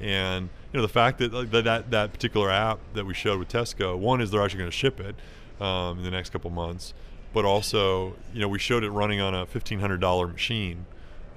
And 0.00 0.48
you 0.72 0.78
know, 0.78 0.82
the 0.82 0.92
fact 0.92 1.18
that 1.18 1.30
that 1.52 1.90
that 1.90 2.12
particular 2.12 2.50
app 2.50 2.78
that 2.94 3.06
we 3.06 3.14
showed 3.14 3.38
with 3.38 3.48
Tesco, 3.48 3.96
one 3.96 4.20
is 4.20 4.30
they're 4.30 4.42
actually 4.42 4.58
going 4.58 4.70
to 4.70 4.76
ship 4.76 5.00
it 5.00 5.14
um, 5.62 5.98
in 5.98 6.04
the 6.04 6.10
next 6.10 6.30
couple 6.30 6.50
months, 6.50 6.94
but 7.32 7.44
also 7.44 8.14
you 8.32 8.40
know 8.40 8.48
we 8.48 8.58
showed 8.58 8.82
it 8.82 8.90
running 8.90 9.20
on 9.20 9.34
a 9.34 9.46
fifteen 9.46 9.80
hundred 9.80 10.00
dollar 10.00 10.26
machine 10.26 10.86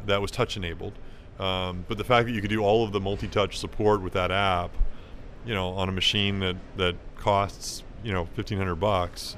that 0.06 0.22
was 0.22 0.32
touch 0.32 0.58
enabled. 0.58 0.94
Um, 1.40 1.86
but 1.88 2.00
the 2.00 2.04
fact 2.04 2.28
that 2.28 2.34
you 2.34 2.42
could 2.42 2.50
do 2.50 2.62
all 2.62 2.84
of 2.84 2.92
the 2.92 3.00
multi-touch 3.00 3.60
support 3.60 4.02
with 4.02 4.14
that 4.14 4.32
app, 4.32 4.72
you 5.46 5.54
know, 5.54 5.70
on 5.70 5.88
a 5.88 5.92
machine 5.92 6.40
that 6.40 6.56
that 6.78 6.96
costs 7.16 7.84
you 8.04 8.12
know 8.12 8.26
fifteen 8.34 8.58
hundred 8.58 8.76
bucks 8.76 9.36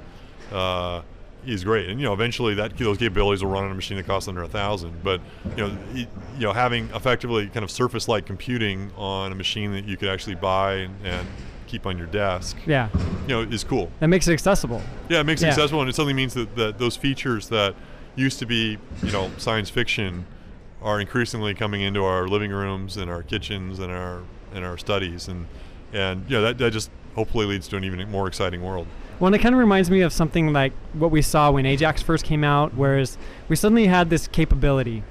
uh, 0.52 1.02
is 1.46 1.64
great. 1.64 1.88
And 1.88 2.00
you 2.00 2.06
know, 2.06 2.12
eventually 2.12 2.54
that 2.54 2.76
those 2.76 2.98
capabilities 2.98 3.42
will 3.42 3.50
run 3.50 3.64
on 3.64 3.70
a 3.70 3.74
machine 3.74 3.96
that 3.96 4.06
costs 4.06 4.28
under 4.28 4.42
a 4.42 4.48
thousand. 4.48 5.02
But 5.02 5.20
you 5.56 5.66
know, 5.66 5.78
it, 5.94 6.08
you 6.36 6.40
know, 6.46 6.52
having 6.52 6.88
effectively 6.94 7.46
kind 7.48 7.64
of 7.64 7.70
surface-like 7.70 8.26
computing 8.26 8.90
on 8.96 9.32
a 9.32 9.34
machine 9.34 9.72
that 9.72 9.84
you 9.84 9.96
could 9.96 10.08
actually 10.08 10.36
buy 10.36 10.74
and, 10.74 10.94
and 11.04 11.28
keep 11.66 11.86
on 11.86 11.96
your 11.96 12.06
desk, 12.08 12.56
Yeah. 12.66 12.88
you 13.22 13.28
know, 13.28 13.40
is 13.42 13.62
cool. 13.62 13.90
That 14.00 14.08
makes 14.08 14.26
it 14.26 14.32
accessible. 14.32 14.82
Yeah, 15.08 15.20
it 15.20 15.24
makes 15.24 15.40
it 15.42 15.46
Yeah. 15.46 15.50
accessible, 15.52 15.80
and 15.80 15.88
it 15.88 15.94
suddenly 15.94 16.14
means 16.14 16.34
that, 16.34 16.56
that 16.56 16.78
those 16.78 16.96
features 16.96 17.48
that 17.50 17.74
used 18.16 18.38
to 18.40 18.46
be, 18.46 18.76
you 19.04 19.12
know, 19.12 19.30
science 19.36 19.70
fiction, 19.70 20.26
are 20.82 20.98
increasingly 21.00 21.52
coming 21.54 21.82
into 21.82 22.02
our 22.02 22.26
living 22.26 22.50
rooms 22.50 22.96
and 22.96 23.10
our 23.10 23.22
kitchens 23.22 23.78
and 23.78 23.92
our 23.92 24.22
and 24.54 24.64
our 24.64 24.78
studies, 24.78 25.28
and 25.28 25.46
and 25.92 26.24
you 26.28 26.36
know 26.36 26.42
that, 26.42 26.56
that 26.58 26.72
just 26.72 26.90
hopefully 27.14 27.44
leads 27.44 27.68
to 27.68 27.76
an 27.76 27.84
even 27.84 28.10
more 28.10 28.26
exciting 28.26 28.62
world. 28.62 28.86
Well, 29.20 29.26
and 29.26 29.36
it 29.36 29.40
kind 29.40 29.54
of 29.54 29.58
reminds 29.58 29.90
me 29.90 30.00
of 30.00 30.14
something 30.14 30.52
like 30.52 30.72
what 30.94 31.10
we 31.10 31.20
saw 31.20 31.50
when 31.50 31.66
Ajax 31.66 32.00
first 32.00 32.24
came 32.24 32.42
out, 32.42 32.74
whereas 32.74 33.18
we 33.48 33.54
suddenly 33.54 33.86
had 33.86 34.08
this 34.08 34.26
capability, 34.26 35.02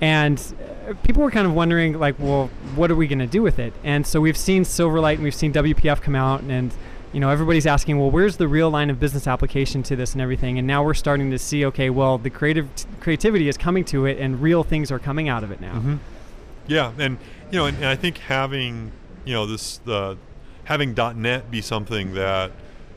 and 0.00 0.42
uh, 0.88 0.94
people 1.04 1.22
were 1.22 1.30
kind 1.30 1.46
of 1.46 1.54
wondering, 1.54 1.98
like, 1.98 2.18
well, 2.18 2.48
what 2.74 2.90
are 2.90 2.96
we 2.96 3.06
going 3.06 3.20
to 3.20 3.26
do 3.26 3.42
with 3.42 3.60
it? 3.60 3.72
And 3.84 4.04
so 4.04 4.20
we've 4.20 4.36
seen 4.36 4.64
Silverlight 4.64 5.14
and 5.14 5.22
we've 5.22 5.34
seen 5.34 5.52
WPF 5.52 6.02
come 6.02 6.16
out, 6.16 6.42
and 6.42 6.74
you 7.12 7.20
know 7.20 7.30
everybody's 7.30 7.66
asking, 7.66 8.00
well, 8.00 8.10
where's 8.10 8.36
the 8.36 8.48
real 8.48 8.68
line 8.68 8.90
of 8.90 8.98
business 8.98 9.28
application 9.28 9.84
to 9.84 9.94
this 9.94 10.12
and 10.12 10.20
everything? 10.20 10.58
And 10.58 10.66
now 10.66 10.82
we're 10.84 10.94
starting 10.94 11.30
to 11.30 11.38
see, 11.38 11.64
okay, 11.66 11.88
well, 11.88 12.18
the 12.18 12.30
creative 12.30 12.68
creativity 13.00 13.48
is 13.48 13.56
coming 13.56 13.84
to 13.86 14.06
it, 14.06 14.18
and 14.18 14.42
real 14.42 14.64
things 14.64 14.90
are 14.90 14.98
coming 14.98 15.28
out 15.28 15.44
of 15.44 15.52
it 15.52 15.60
now. 15.60 15.98
Yeah, 16.66 16.92
and 16.98 17.16
you 17.52 17.58
know, 17.60 17.66
and, 17.66 17.76
and 17.76 17.86
I 17.86 17.94
think 17.94 18.18
having 18.18 18.90
you 19.24 19.34
know 19.34 19.46
this 19.46 19.78
the 19.78 20.18
having 20.64 20.94
.NET 20.94 21.48
be 21.48 21.62
something 21.62 22.14
that 22.14 22.50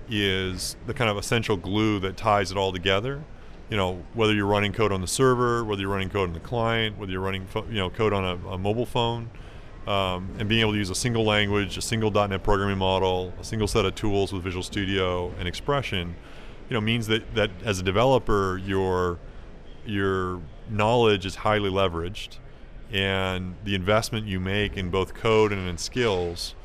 is 0.10 0.76
the 0.86 0.94
kind 0.94 1.10
of 1.10 1.18
essential 1.18 1.58
glue 1.58 2.00
that 2.00 2.18
ties 2.18 2.52
it 2.52 2.58
all 2.58 2.72
together. 2.72 3.24
You 3.70 3.78
know, 3.78 4.04
whether 4.14 4.34
you're 4.34 4.48
running 4.48 4.74
code 4.74 4.92
on 4.92 5.02
the 5.02 5.08
server, 5.08 5.64
whether 5.64 5.82
you're 5.82 5.92
running 5.92 6.10
code 6.10 6.30
on 6.30 6.34
the 6.34 6.40
client, 6.40 6.98
whether 6.98 7.12
you're 7.12 7.22
running 7.22 7.48
you 7.70 7.76
know 7.76 7.90
code 7.90 8.14
on 8.14 8.26
a, 8.26 8.48
a 8.50 8.58
mobile 8.58 8.86
phone, 8.86 9.30
um, 9.86 10.30
and 10.40 10.50
being 10.50 10.62
able 10.62 10.72
to 10.72 10.78
use 10.78 10.90
a 10.90 10.96
single 10.96 11.24
language, 11.24 11.78
a 11.78 11.82
single 11.82 12.10
.NET 12.12 12.44
programming 12.44 12.78
model, 12.78 13.34
a 13.40 13.44
single 13.44 13.68
set 13.68 13.86
of 13.86 13.96
tools 13.96 14.34
with 14.34 14.44
Visual 14.44 14.64
Studio 14.64 15.32
and 15.38 15.48
Expression, 15.48 16.16
you 16.70 16.74
know, 16.74 16.82
means 16.82 17.08
that 17.08 17.36
that 17.36 17.52
as 17.64 17.80
a 17.80 17.84
developer, 17.84 18.58
your 18.58 19.20
your 19.86 20.42
knowledge 20.70 21.26
is 21.26 21.36
highly 21.36 21.70
leveraged, 21.70 22.38
and 22.92 23.56
the 23.64 23.76
investment 23.76 24.26
you 24.26 24.40
make 24.40 24.78
in 24.78 24.90
both 24.90 25.14
code 25.14 25.52
and 25.52 25.68
in 25.68 25.78
skills, 25.78 26.56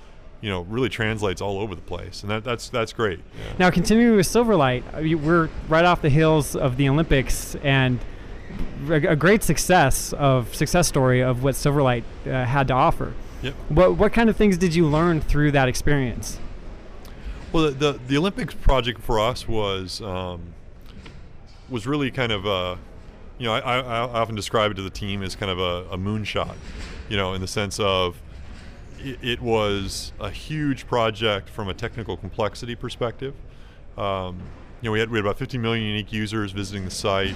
you 0.45 0.51
know, 0.51 0.61
really 0.69 0.91
translates 0.91 1.41
all 1.41 1.59
over 1.59 1.75
the 1.75 1.81
place, 1.81 2.21
and 2.23 2.31
that, 2.31 2.45
that's 2.45 2.69
that's 2.69 2.93
great. 2.93 3.19
Yeah. 3.19 3.53
Now, 3.59 3.71
continuing 3.71 4.17
with 4.17 4.27
Silverlight, 4.27 4.83
uh, 4.95 4.99
you- 4.99 5.17
we're 5.17 5.49
right 5.71 5.87
off 5.87 6.03
the 6.03 6.11
heels 6.11 6.55
of 6.55 6.77
the 6.77 6.87
Olympics 6.91 7.55
and 7.63 7.99
a, 8.91 9.13
a 9.13 9.17
great 9.17 9.43
success 9.43 10.13
of 10.13 10.55
success 10.55 10.87
story 10.87 11.23
of 11.23 11.43
what 11.43 11.55
Silverlight 11.55 12.05
uh, 12.27 12.45
had 12.45 12.69
to 12.69 12.75
offer. 12.75 13.15
Yep. 13.41 13.55
What 13.71 13.97
what 13.97 14.13
kind 14.13 14.29
of 14.29 14.37
things 14.37 14.59
did 14.59 14.75
you 14.75 14.87
learn 14.87 15.23
through 15.23 15.53
that 15.53 15.67
experience? 15.67 16.39
Well, 17.51 17.65
the, 17.65 17.71
the 17.71 18.01
the 18.09 18.17
Olympics 18.19 18.53
project 18.53 19.01
for 19.01 19.19
us 19.19 19.49
was 19.49 20.03
um, 20.03 20.53
was 21.71 21.87
really 21.87 22.11
kind 22.11 22.33
of 22.33 22.45
a, 22.45 22.79
you 23.39 23.47
know, 23.47 23.55
I, 23.55 23.61
I, 23.61 23.79
I 23.79 24.21
often 24.21 24.35
describe 24.35 24.73
it 24.73 24.75
to 24.75 24.83
the 24.83 24.91
team 24.91 25.23
as 25.23 25.35
kind 25.37 25.51
of 25.51 25.59
a, 25.59 25.89
a 25.95 25.97
moonshot, 25.97 26.55
you 27.09 27.17
know, 27.17 27.33
in 27.33 27.41
the 27.41 27.47
sense 27.47 27.81
of 27.81 28.21
it, 29.05 29.41
was 29.41 30.13
a 30.21 30.31
huge 30.31 30.87
project 30.87 31.49
from 31.49 31.69
a 31.69 31.75
technical 31.75 32.17
complexity 32.17 32.75
perspective. 32.75 33.35
Um, 33.97 34.39
you 34.81 34.89
know, 34.89 34.93
we 34.93 35.01
had 35.01 35.11
we 35.11 35.19
had 35.19 35.25
about 35.25 35.39
50 35.39 35.59
million 35.59 35.87
unique 35.87 36.13
users 36.13 36.53
visiting 36.53 36.85
the 36.85 36.91
site. 36.91 37.35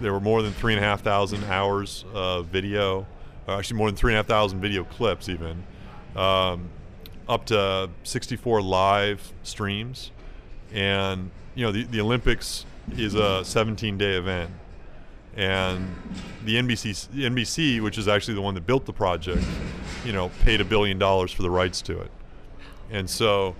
There 0.00 0.12
were 0.12 0.20
more 0.20 0.42
than 0.42 0.52
three 0.52 0.74
and 0.74 0.82
a 0.82 0.86
half 0.86 1.02
thousand 1.02 1.44
hours 1.44 2.04
of 2.12 2.46
video, 2.46 3.06
actually 3.48 3.76
more 3.76 3.88
than 3.88 3.96
three 3.96 4.12
and 4.12 4.16
a 4.16 4.18
half 4.18 4.26
thousand 4.26 4.60
video 4.60 4.84
clips 4.84 5.28
even. 5.28 5.64
Um, 6.16 6.68
up 7.28 7.46
to 7.46 7.90
64 8.02 8.62
live 8.62 9.32
streams, 9.42 10.10
and 10.72 11.30
you 11.54 11.64
know 11.64 11.72
the, 11.72 11.84
the 11.84 12.00
Olympics 12.00 12.66
is 12.96 13.14
a 13.14 13.44
17 13.44 13.96
day 13.96 14.16
event, 14.16 14.50
and 15.36 15.94
the 16.44 16.56
NBC 16.56 17.08
NBC, 17.14 17.80
which 17.80 17.98
is 17.98 18.08
actually 18.08 18.34
the 18.34 18.42
one 18.42 18.54
that 18.54 18.66
built 18.66 18.84
the 18.84 18.92
project, 18.92 19.44
you 20.04 20.12
know, 20.12 20.30
paid 20.42 20.60
a 20.60 20.64
billion 20.64 20.98
dollars 20.98 21.32
for 21.32 21.42
the 21.42 21.50
rights 21.50 21.82
to 21.82 22.00
it, 22.00 22.10
and 22.90 23.08
so, 23.08 23.54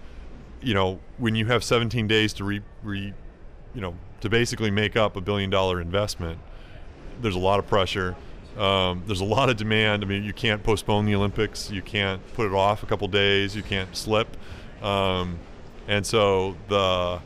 you 0.62 0.74
know, 0.74 1.00
when 1.18 1.34
you 1.34 1.46
have 1.46 1.64
17 1.64 2.06
days 2.06 2.32
to 2.34 2.44
re, 2.44 2.60
re 2.82 3.12
you 3.74 3.80
know, 3.80 3.94
to 4.20 4.28
basically 4.28 4.70
make 4.70 4.96
up 4.96 5.16
a 5.16 5.20
billion 5.20 5.50
dollar 5.50 5.80
investment, 5.80 6.38
there's 7.20 7.36
a 7.36 7.40
lot 7.40 7.58
of 7.58 7.66
pressure. 7.66 8.14
Um, 8.56 9.02
there's 9.06 9.20
a 9.20 9.24
lot 9.24 9.50
of 9.50 9.56
demand. 9.56 10.04
I 10.04 10.06
mean, 10.06 10.22
you 10.22 10.32
can't 10.32 10.62
postpone 10.62 11.06
the 11.06 11.14
Olympics. 11.14 11.70
You 11.70 11.82
can't 11.82 12.20
put 12.34 12.46
it 12.46 12.54
off 12.54 12.82
a 12.82 12.86
couple 12.86 13.08
days. 13.08 13.56
You 13.56 13.62
can't 13.62 13.94
slip. 13.96 14.36
Um, 14.82 15.38
and 15.88 16.06
so 16.06 16.56
the 16.68 17.20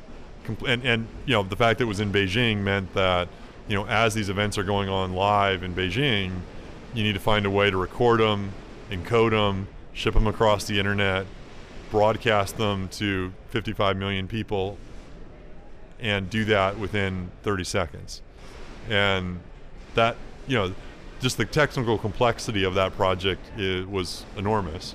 and, 0.66 0.84
and 0.84 1.06
you 1.26 1.34
know 1.34 1.42
the 1.42 1.56
fact 1.56 1.78
that 1.78 1.84
it 1.84 1.88
was 1.88 2.00
in 2.00 2.12
Beijing 2.12 2.58
meant 2.58 2.92
that 2.94 3.28
you 3.68 3.74
know 3.74 3.86
as 3.86 4.14
these 4.14 4.28
events 4.28 4.56
are 4.58 4.64
going 4.64 4.88
on 4.88 5.12
live 5.12 5.62
in 5.62 5.74
Beijing, 5.74 6.32
you 6.94 7.02
need 7.02 7.14
to 7.14 7.20
find 7.20 7.44
a 7.46 7.50
way 7.50 7.70
to 7.70 7.76
record 7.76 8.20
them, 8.20 8.52
encode 8.90 9.30
them, 9.30 9.68
ship 9.92 10.14
them 10.14 10.26
across 10.26 10.64
the 10.64 10.78
internet, 10.78 11.26
broadcast 11.90 12.56
them 12.56 12.88
to 12.88 13.32
55 13.50 13.96
million 13.96 14.28
people, 14.28 14.78
and 16.00 16.28
do 16.30 16.44
that 16.46 16.78
within 16.78 17.30
30 17.42 17.64
seconds. 17.64 18.22
And 18.88 19.40
that, 19.94 20.16
you 20.46 20.56
know, 20.56 20.74
just 21.20 21.36
the 21.36 21.44
technical 21.44 21.98
complexity 21.98 22.64
of 22.64 22.74
that 22.74 22.94
project 22.96 23.40
was 23.88 24.24
enormous. 24.36 24.94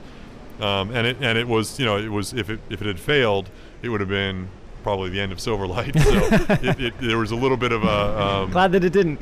Um, 0.59 0.91
and 0.91 1.07
it 1.07 1.17
and 1.19 1.37
it 1.37 1.47
was, 1.47 1.79
you 1.79 1.85
know, 1.85 1.97
it 1.97 2.09
was 2.09 2.31
if 2.33 2.49
it 2.49 2.59
if 2.69 2.81
it 2.81 2.87
had 2.87 2.99
failed, 2.99 3.49
it 3.81 3.89
would 3.89 3.99
have 3.99 4.09
been 4.09 4.47
probably 4.83 5.09
the 5.09 5.19
end 5.19 5.31
of 5.31 5.39
Silverlight. 5.39 5.99
So 6.01 6.67
it, 6.69 6.79
it, 6.79 6.93
there 6.99 7.17
was 7.17 7.31
a 7.31 7.35
little 7.35 7.57
bit 7.57 7.71
of 7.71 7.83
a 7.83 8.21
um, 8.21 8.51
Glad 8.51 8.71
that 8.73 8.83
it 8.83 8.93
didn't. 8.93 9.19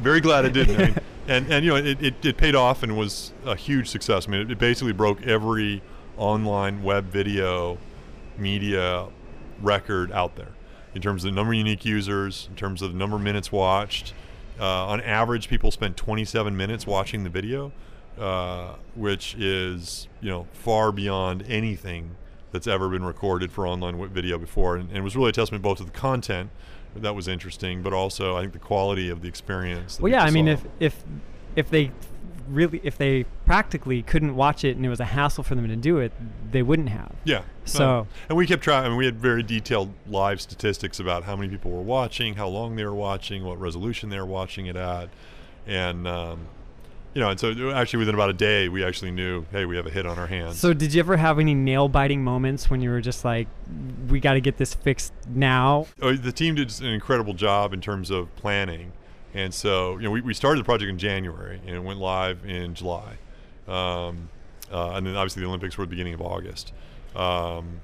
very 0.00 0.20
glad 0.20 0.44
it 0.46 0.52
didn't. 0.52 0.76
I 0.80 0.84
mean, 0.86 0.96
and 1.30 1.50
and 1.50 1.64
you 1.64 1.70
know 1.70 1.76
it, 1.76 2.02
it, 2.02 2.24
it 2.24 2.36
paid 2.36 2.54
off 2.54 2.82
and 2.82 2.98
was 2.98 3.32
a 3.46 3.54
huge 3.54 3.88
success. 3.88 4.26
I 4.26 4.32
mean, 4.32 4.40
it, 4.42 4.50
it 4.50 4.58
basically 4.58 4.92
broke 4.92 5.22
every 5.22 5.80
online 6.18 6.82
web 6.82 7.06
video 7.06 7.78
media 8.36 9.06
record 9.62 10.10
out 10.12 10.36
there 10.36 10.48
in 10.94 11.00
terms 11.00 11.24
of 11.24 11.30
the 11.30 11.36
number 11.36 11.52
of 11.52 11.58
unique 11.58 11.84
users, 11.84 12.48
in 12.50 12.56
terms 12.56 12.82
of 12.82 12.92
the 12.92 12.98
number 12.98 13.16
of 13.16 13.22
minutes 13.22 13.52
watched. 13.52 14.12
Uh, 14.58 14.88
on 14.88 15.00
average, 15.02 15.48
people 15.48 15.70
spent 15.70 15.96
27 15.96 16.54
minutes 16.54 16.86
watching 16.86 17.22
the 17.24 17.30
video, 17.30 17.72
uh, 18.18 18.74
which 18.96 19.36
is 19.36 20.08
you 20.20 20.28
know 20.28 20.48
far 20.52 20.90
beyond 20.90 21.44
anything 21.48 22.16
that's 22.50 22.66
ever 22.66 22.88
been 22.88 23.04
recorded 23.04 23.52
for 23.52 23.68
online 23.68 24.08
video 24.08 24.36
before, 24.36 24.74
and, 24.74 24.88
and 24.88 24.98
it 24.98 25.02
was 25.02 25.14
really 25.14 25.30
a 25.30 25.32
testament 25.32 25.62
both 25.62 25.78
to 25.78 25.84
the 25.84 25.92
content 25.92 26.50
that 26.96 27.14
was 27.14 27.28
interesting, 27.28 27.82
but 27.82 27.92
also 27.92 28.36
I 28.36 28.40
think 28.42 28.52
the 28.52 28.58
quality 28.58 29.10
of 29.10 29.22
the 29.22 29.28
experience. 29.28 30.00
well, 30.00 30.12
yeah. 30.12 30.22
I 30.22 30.30
mean, 30.30 30.46
saw. 30.46 30.52
if 30.52 30.64
if 30.80 31.04
if 31.56 31.70
they 31.70 31.92
really 32.48 32.80
if 32.82 32.98
they 32.98 33.24
practically 33.46 34.02
couldn't 34.02 34.34
watch 34.34 34.64
it 34.64 34.76
and 34.76 34.84
it 34.84 34.88
was 34.88 35.00
a 35.00 35.04
hassle 35.04 35.44
for 35.44 35.54
them 35.54 35.68
to 35.68 35.76
do 35.76 35.98
it, 35.98 36.12
they 36.50 36.62
wouldn't 36.62 36.88
have. 36.88 37.14
Yeah. 37.24 37.42
So- 37.64 37.78
no. 37.78 38.06
and 38.28 38.36
we 38.36 38.46
kept 38.46 38.62
trying. 38.62 38.84
I 38.84 38.88
mean, 38.88 38.98
we 38.98 39.06
had 39.06 39.20
very 39.20 39.42
detailed 39.42 39.92
live 40.06 40.40
statistics 40.40 40.98
about 40.98 41.24
how 41.24 41.36
many 41.36 41.48
people 41.48 41.70
were 41.70 41.82
watching, 41.82 42.34
how 42.34 42.48
long 42.48 42.76
they 42.76 42.84
were 42.84 42.94
watching, 42.94 43.44
what 43.44 43.60
resolution 43.60 44.10
they 44.10 44.18
were 44.18 44.26
watching 44.26 44.66
it 44.66 44.76
at, 44.76 45.08
and 45.66 46.06
um, 46.06 46.46
you 47.14 47.20
know, 47.20 47.30
and 47.30 47.40
so 47.40 47.70
actually 47.70 47.98
within 48.00 48.14
about 48.14 48.30
a 48.30 48.34
day, 48.34 48.68
we 48.68 48.84
actually 48.84 49.10
knew, 49.10 49.44
hey, 49.50 49.64
we 49.64 49.76
have 49.76 49.86
a 49.86 49.90
hit 49.90 50.06
on 50.06 50.18
our 50.18 50.26
hands. 50.26 50.58
So, 50.58 50.72
did 50.72 50.94
you 50.94 51.00
ever 51.00 51.16
have 51.16 51.38
any 51.38 51.54
nail 51.54 51.88
biting 51.88 52.22
moments 52.22 52.70
when 52.70 52.80
you 52.80 52.90
were 52.90 53.00
just 53.00 53.24
like, 53.24 53.48
"We 54.08 54.20
got 54.20 54.34
to 54.34 54.40
get 54.40 54.58
this 54.58 54.74
fixed 54.74 55.12
now"? 55.28 55.86
Oh, 56.00 56.14
the 56.14 56.32
team 56.32 56.54
did 56.54 56.72
an 56.80 56.86
incredible 56.88 57.34
job 57.34 57.72
in 57.72 57.80
terms 57.80 58.10
of 58.10 58.34
planning, 58.36 58.92
and 59.34 59.52
so 59.52 59.96
you 59.96 60.04
know, 60.04 60.10
we, 60.10 60.20
we 60.20 60.34
started 60.34 60.60
the 60.60 60.64
project 60.64 60.88
in 60.88 60.98
January 60.98 61.60
and 61.66 61.76
it 61.76 61.82
went 61.82 61.98
live 61.98 62.44
in 62.44 62.74
July, 62.74 63.18
um, 63.66 64.28
uh, 64.70 64.92
and 64.92 65.06
then 65.06 65.16
obviously 65.16 65.42
the 65.42 65.48
Olympics 65.48 65.76
were 65.76 65.84
the 65.84 65.90
beginning 65.90 66.14
of 66.14 66.20
August. 66.20 66.72
Um, 67.16 67.80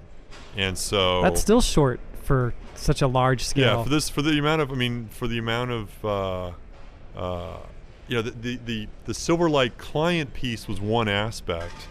and 0.57 0.79
so 0.79 1.23
That's 1.23 1.41
still 1.41 1.61
short 1.61 2.01
for 2.23 2.55
such 2.75 3.03
a 3.03 3.07
large 3.07 3.45
scale. 3.45 3.79
yeah, 3.79 3.83
for 3.83 3.89
this, 3.89 4.09
for 4.09 4.23
the 4.23 4.39
amount 4.39 4.63
of, 4.63 4.71
I 4.71 4.75
mean, 4.75 5.09
for 5.09 5.27
the 5.29 5.39
amount 5.39 5.71
of, 5.71 6.05
uh, 6.05 6.53
uh, 7.17 7.59
you 8.09 8.17
know, 8.17 8.23
the, 8.23 8.31
the 8.31 8.57
the 8.65 8.89
the 9.05 9.13
Silverlight 9.13 9.79
client 9.79 10.33
piece 10.35 10.69
was 10.69 10.81
one 10.81 11.09
aspect. 11.09 11.89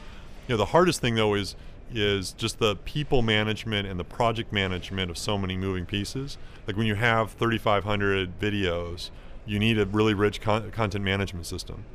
You 0.48 0.54
know, 0.54 0.58
the 0.58 0.66
hardest 0.66 1.02
thing 1.02 1.16
though 1.16 1.34
is 1.34 1.56
is 1.94 2.34
just 2.34 2.60
the 2.60 2.76
people 2.78 3.22
management 3.22 3.88
and 3.88 4.00
the 4.00 4.04
project 4.04 4.52
management 4.52 5.12
of 5.12 5.18
so 5.18 5.38
many 5.38 5.56
moving 5.56 5.86
pieces. 5.86 6.38
Like 6.68 6.76
when 6.76 6.88
you 6.88 6.96
have 6.96 7.32
3,500 7.34 8.40
videos, 8.40 9.12
you 9.46 9.60
need 9.60 9.78
a 9.78 9.86
really 9.86 10.14
rich 10.14 10.42
con- 10.42 10.72
content 10.72 11.04
management 11.04 11.46
system. 11.46 11.86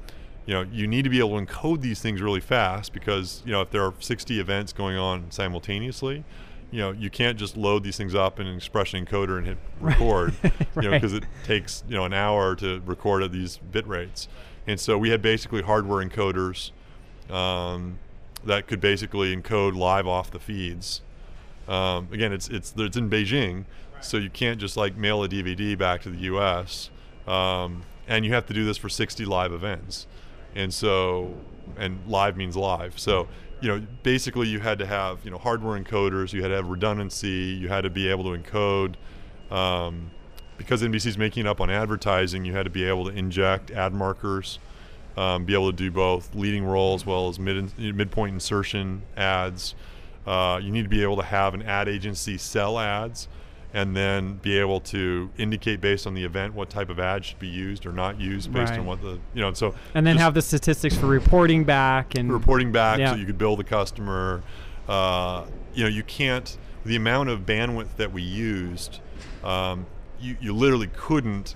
You 0.46 0.54
know, 0.54 0.62
you 0.62 0.86
need 0.86 1.02
to 1.02 1.10
be 1.10 1.18
able 1.18 1.38
to 1.38 1.44
encode 1.44 1.80
these 1.80 2.00
things 2.00 2.22
really 2.22 2.40
fast 2.40 2.92
because 2.92 3.42
you 3.44 3.52
know 3.52 3.62
if 3.62 3.70
there 3.70 3.82
are 3.82 3.94
60 3.98 4.38
events 4.38 4.72
going 4.72 4.96
on 4.96 5.30
simultaneously, 5.30 6.24
you 6.70 6.78
know 6.78 6.92
you 6.92 7.10
can't 7.10 7.38
just 7.38 7.56
load 7.56 7.84
these 7.84 7.96
things 7.96 8.14
up 8.14 8.38
in 8.40 8.46
an 8.46 8.56
expression 8.56 9.04
encoder 9.04 9.38
and 9.38 9.46
hit 9.46 9.58
record. 9.80 10.34
You 10.76 10.82
know, 10.82 10.90
because 10.90 11.12
it 11.12 11.24
takes 11.44 11.84
you 11.88 11.96
know 11.96 12.04
an 12.04 12.12
hour 12.12 12.54
to 12.56 12.80
record 12.80 13.22
at 13.22 13.32
these 13.32 13.58
bit 13.58 13.86
rates. 13.86 14.28
And 14.66 14.78
so 14.78 14.98
we 14.98 15.10
had 15.10 15.22
basically 15.22 15.62
hardware 15.62 16.06
encoders 16.06 16.70
um, 17.30 17.98
that 18.44 18.66
could 18.66 18.80
basically 18.80 19.34
encode 19.34 19.76
live 19.76 20.06
off 20.06 20.30
the 20.30 20.38
feeds. 20.38 21.02
Um, 21.68 22.08
again, 22.12 22.32
it's 22.32 22.48
it's 22.48 22.74
it's 22.76 22.96
in 22.96 23.10
Beijing, 23.10 23.64
so 24.00 24.16
you 24.16 24.30
can't 24.30 24.60
just 24.60 24.76
like 24.76 24.96
mail 24.96 25.22
a 25.24 25.28
DVD 25.28 25.76
back 25.76 26.02
to 26.02 26.10
the 26.10 26.18
U.S. 26.18 26.90
Um, 27.26 27.82
and 28.08 28.24
you 28.24 28.32
have 28.32 28.46
to 28.46 28.54
do 28.54 28.64
this 28.64 28.76
for 28.76 28.88
60 28.88 29.24
live 29.24 29.52
events, 29.52 30.06
and 30.54 30.72
so 30.72 31.34
and 31.76 32.00
live 32.06 32.36
means 32.36 32.56
live. 32.56 32.98
So 32.98 33.28
you 33.60 33.68
know 33.68 33.86
basically 34.02 34.48
you 34.48 34.60
had 34.60 34.78
to 34.78 34.86
have 34.86 35.24
you 35.24 35.30
know 35.30 35.38
hardware 35.38 35.78
encoders, 35.78 36.32
you 36.32 36.42
had 36.42 36.48
to 36.48 36.56
have 36.56 36.66
redundancy, 36.66 37.58
you 37.60 37.68
had 37.68 37.82
to 37.82 37.90
be 37.90 38.08
able 38.08 38.24
to 38.24 38.42
encode. 38.42 38.94
Um, 39.54 40.10
because 40.56 40.82
NBC's 40.82 41.16
making 41.16 41.46
up 41.46 41.60
on 41.62 41.70
advertising, 41.70 42.44
you 42.44 42.52
had 42.52 42.64
to 42.64 42.70
be 42.70 42.84
able 42.84 43.06
to 43.06 43.16
inject 43.16 43.70
ad 43.70 43.94
markers, 43.94 44.58
um, 45.16 45.46
be 45.46 45.54
able 45.54 45.70
to 45.70 45.76
do 45.76 45.90
both 45.90 46.34
leading 46.34 46.64
role 46.64 46.94
as 46.94 47.06
well 47.06 47.28
as 47.28 47.38
mid 47.38 47.78
midpoint 47.78 48.34
insertion 48.34 49.02
ads. 49.16 49.74
Uh, 50.26 50.60
you 50.62 50.70
need 50.70 50.82
to 50.82 50.88
be 50.88 51.02
able 51.02 51.16
to 51.16 51.22
have 51.22 51.54
an 51.54 51.62
ad 51.62 51.88
agency 51.88 52.36
sell 52.36 52.78
ads, 52.78 53.26
and 53.72 53.96
then 53.96 54.34
be 54.42 54.58
able 54.58 54.80
to 54.80 55.30
indicate 55.38 55.80
based 55.80 56.06
on 56.06 56.14
the 56.14 56.24
event 56.24 56.54
what 56.54 56.68
type 56.70 56.90
of 56.90 56.98
ad 56.98 57.24
should 57.24 57.38
be 57.38 57.46
used 57.48 57.86
or 57.86 57.92
not 57.92 58.20
used 58.20 58.52
based 58.52 58.70
Right. 58.70 58.80
on 58.80 58.86
what 58.86 59.00
the 59.00 59.18
you 59.34 59.40
know. 59.40 59.52
So 59.52 59.74
and 59.94 60.06
then 60.06 60.16
have 60.16 60.34
the 60.34 60.42
statistics 60.42 60.96
for 60.96 61.06
reporting 61.06 61.64
back 61.64 62.16
and 62.16 62.32
reporting 62.32 62.72
back 62.72 62.98
Yeah. 62.98 63.12
so 63.12 63.16
you 63.16 63.26
could 63.26 63.38
bill 63.38 63.56
the 63.56 63.64
customer. 63.64 64.42
Uh, 64.88 65.44
you 65.74 65.84
know, 65.84 65.88
you 65.90 66.02
can't. 66.02 66.56
The 66.84 66.96
amount 66.96 67.28
of 67.28 67.40
bandwidth 67.40 67.96
that 67.96 68.10
we 68.12 68.22
used, 68.22 69.00
um, 69.44 69.86
you, 70.18 70.36
you 70.40 70.54
literally 70.54 70.88
couldn't 70.96 71.54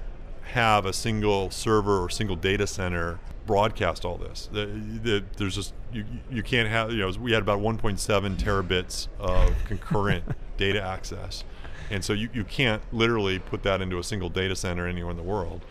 have 0.53 0.85
a 0.87 0.93
single 0.93 1.51
server 1.51 1.99
or 2.05 2.11
single 2.11 2.37
data 2.37 2.67
center 2.67 3.19
broadcast 3.47 4.05
all 4.05 4.17
this. 4.19 4.49
The, 4.53 4.67
the, 4.67 5.25
there's 5.37 5.55
just 5.55 5.75
you, 5.93 6.05
you 6.31 6.43
can't 6.43 6.69
have. 6.69 6.93
You 6.93 6.99
know, 6.99 7.13
we 7.19 7.33
had 7.33 7.43
about 7.43 7.61
1.7 7.61 8.37
terabits 8.37 9.09
of 9.19 9.53
concurrent 9.67 10.25
data 10.57 10.81
access, 10.83 11.43
and 11.91 12.05
so 12.05 12.13
you, 12.13 12.29
you 12.33 12.45
can't 12.45 12.83
literally 12.93 13.39
put 13.39 13.63
that 13.63 13.81
into 13.81 13.99
a 13.99 14.05
single 14.05 14.29
data 14.29 14.57
center 14.57 14.87
anywhere 14.87 15.11
in 15.11 15.17
the 15.17 15.23
world. 15.23 15.65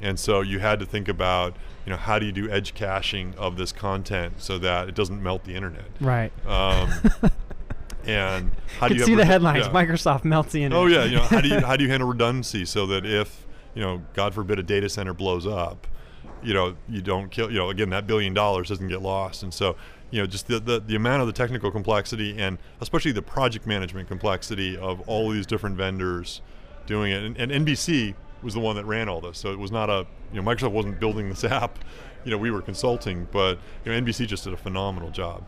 And 0.00 0.18
so 0.18 0.40
you 0.40 0.58
had 0.58 0.80
to 0.80 0.86
think 0.86 1.08
about, 1.08 1.56
you 1.86 1.90
know, 1.90 1.96
how 1.96 2.18
do 2.18 2.26
you 2.26 2.32
do 2.32 2.50
edge 2.50 2.74
caching 2.74 3.34
of 3.36 3.56
this 3.56 3.72
content 3.72 4.34
so 4.38 4.58
that 4.58 4.88
it 4.88 4.94
doesn't 4.94 5.22
melt 5.22 5.44
the 5.44 5.54
internet? 5.54 5.86
right. 6.00 6.32
Um, 6.46 6.90
and 8.04 8.50
how 8.78 8.88
do 8.88 8.96
you 8.96 9.04
see 9.04 9.14
the 9.14 9.24
headlines. 9.24 9.66
yeah. 9.66 9.72
Microsoft 9.72 10.24
melts 10.24 10.52
the 10.52 10.64
internet. 10.64 10.82
Oh 10.82 10.86
yeah, 10.86 11.04
you 11.04 11.16
know, 11.16 11.22
how 11.22 11.40
do 11.40 11.48
you 11.48 11.60
how 11.66 11.76
do 11.76 11.84
you 11.84 11.90
handle 11.90 12.08
redundancy 12.08 12.64
so 12.64 12.86
that 12.86 13.06
if 13.06 13.46
you 13.74 13.82
know, 13.82 14.02
God 14.14 14.34
forbid, 14.34 14.58
a 14.58 14.62
data 14.62 14.88
center 14.88 15.12
blows 15.12 15.46
up, 15.46 15.86
you 16.42 16.54
know, 16.54 16.76
you 16.88 17.02
don't 17.02 17.30
kill. 17.30 17.50
You 17.50 17.58
know, 17.58 17.70
again, 17.70 17.90
that 17.90 18.06
billion 18.06 18.34
dollars 18.34 18.68
doesn't 18.68 18.88
get 18.88 19.02
lost, 19.02 19.42
and 19.42 19.52
so 19.52 19.76
you 20.14 20.20
know, 20.20 20.26
just 20.26 20.46
the, 20.46 20.60
the 20.60 20.80
the 20.80 20.94
amount 20.94 21.20
of 21.20 21.26
the 21.26 21.32
technical 21.32 21.70
complexity 21.70 22.38
and 22.38 22.58
especially 22.80 23.12
the 23.12 23.22
project 23.22 23.66
management 23.66 24.08
complexity 24.08 24.76
of 24.76 25.00
all 25.08 25.30
these 25.30 25.46
different 25.46 25.76
vendors 25.76 26.40
doing 26.86 27.12
it, 27.12 27.22
and, 27.22 27.36
and 27.36 27.66
NBC 27.66 28.14
was 28.42 28.54
the 28.54 28.60
one 28.60 28.76
that 28.76 28.84
ran 28.84 29.08
all 29.08 29.20
this, 29.20 29.38
so 29.38 29.52
it 29.52 29.58
was 29.58 29.72
not 29.72 29.90
a 29.90 30.06
you 30.32 30.40
know, 30.40 30.48
Microsoft 30.48 30.72
wasn't 30.72 31.00
building 31.00 31.28
this 31.28 31.44
app. 31.62 31.78
You 32.24 32.30
know, 32.30 32.38
we 32.38 32.50
were 32.50 32.62
consulting, 32.62 33.26
but 33.30 33.58
you 33.84 33.92
know, 33.92 34.00
NBC 34.00 34.26
just 34.26 34.44
did 34.44 34.52
a 34.52 34.56
phenomenal 34.56 35.10
job 35.10 35.44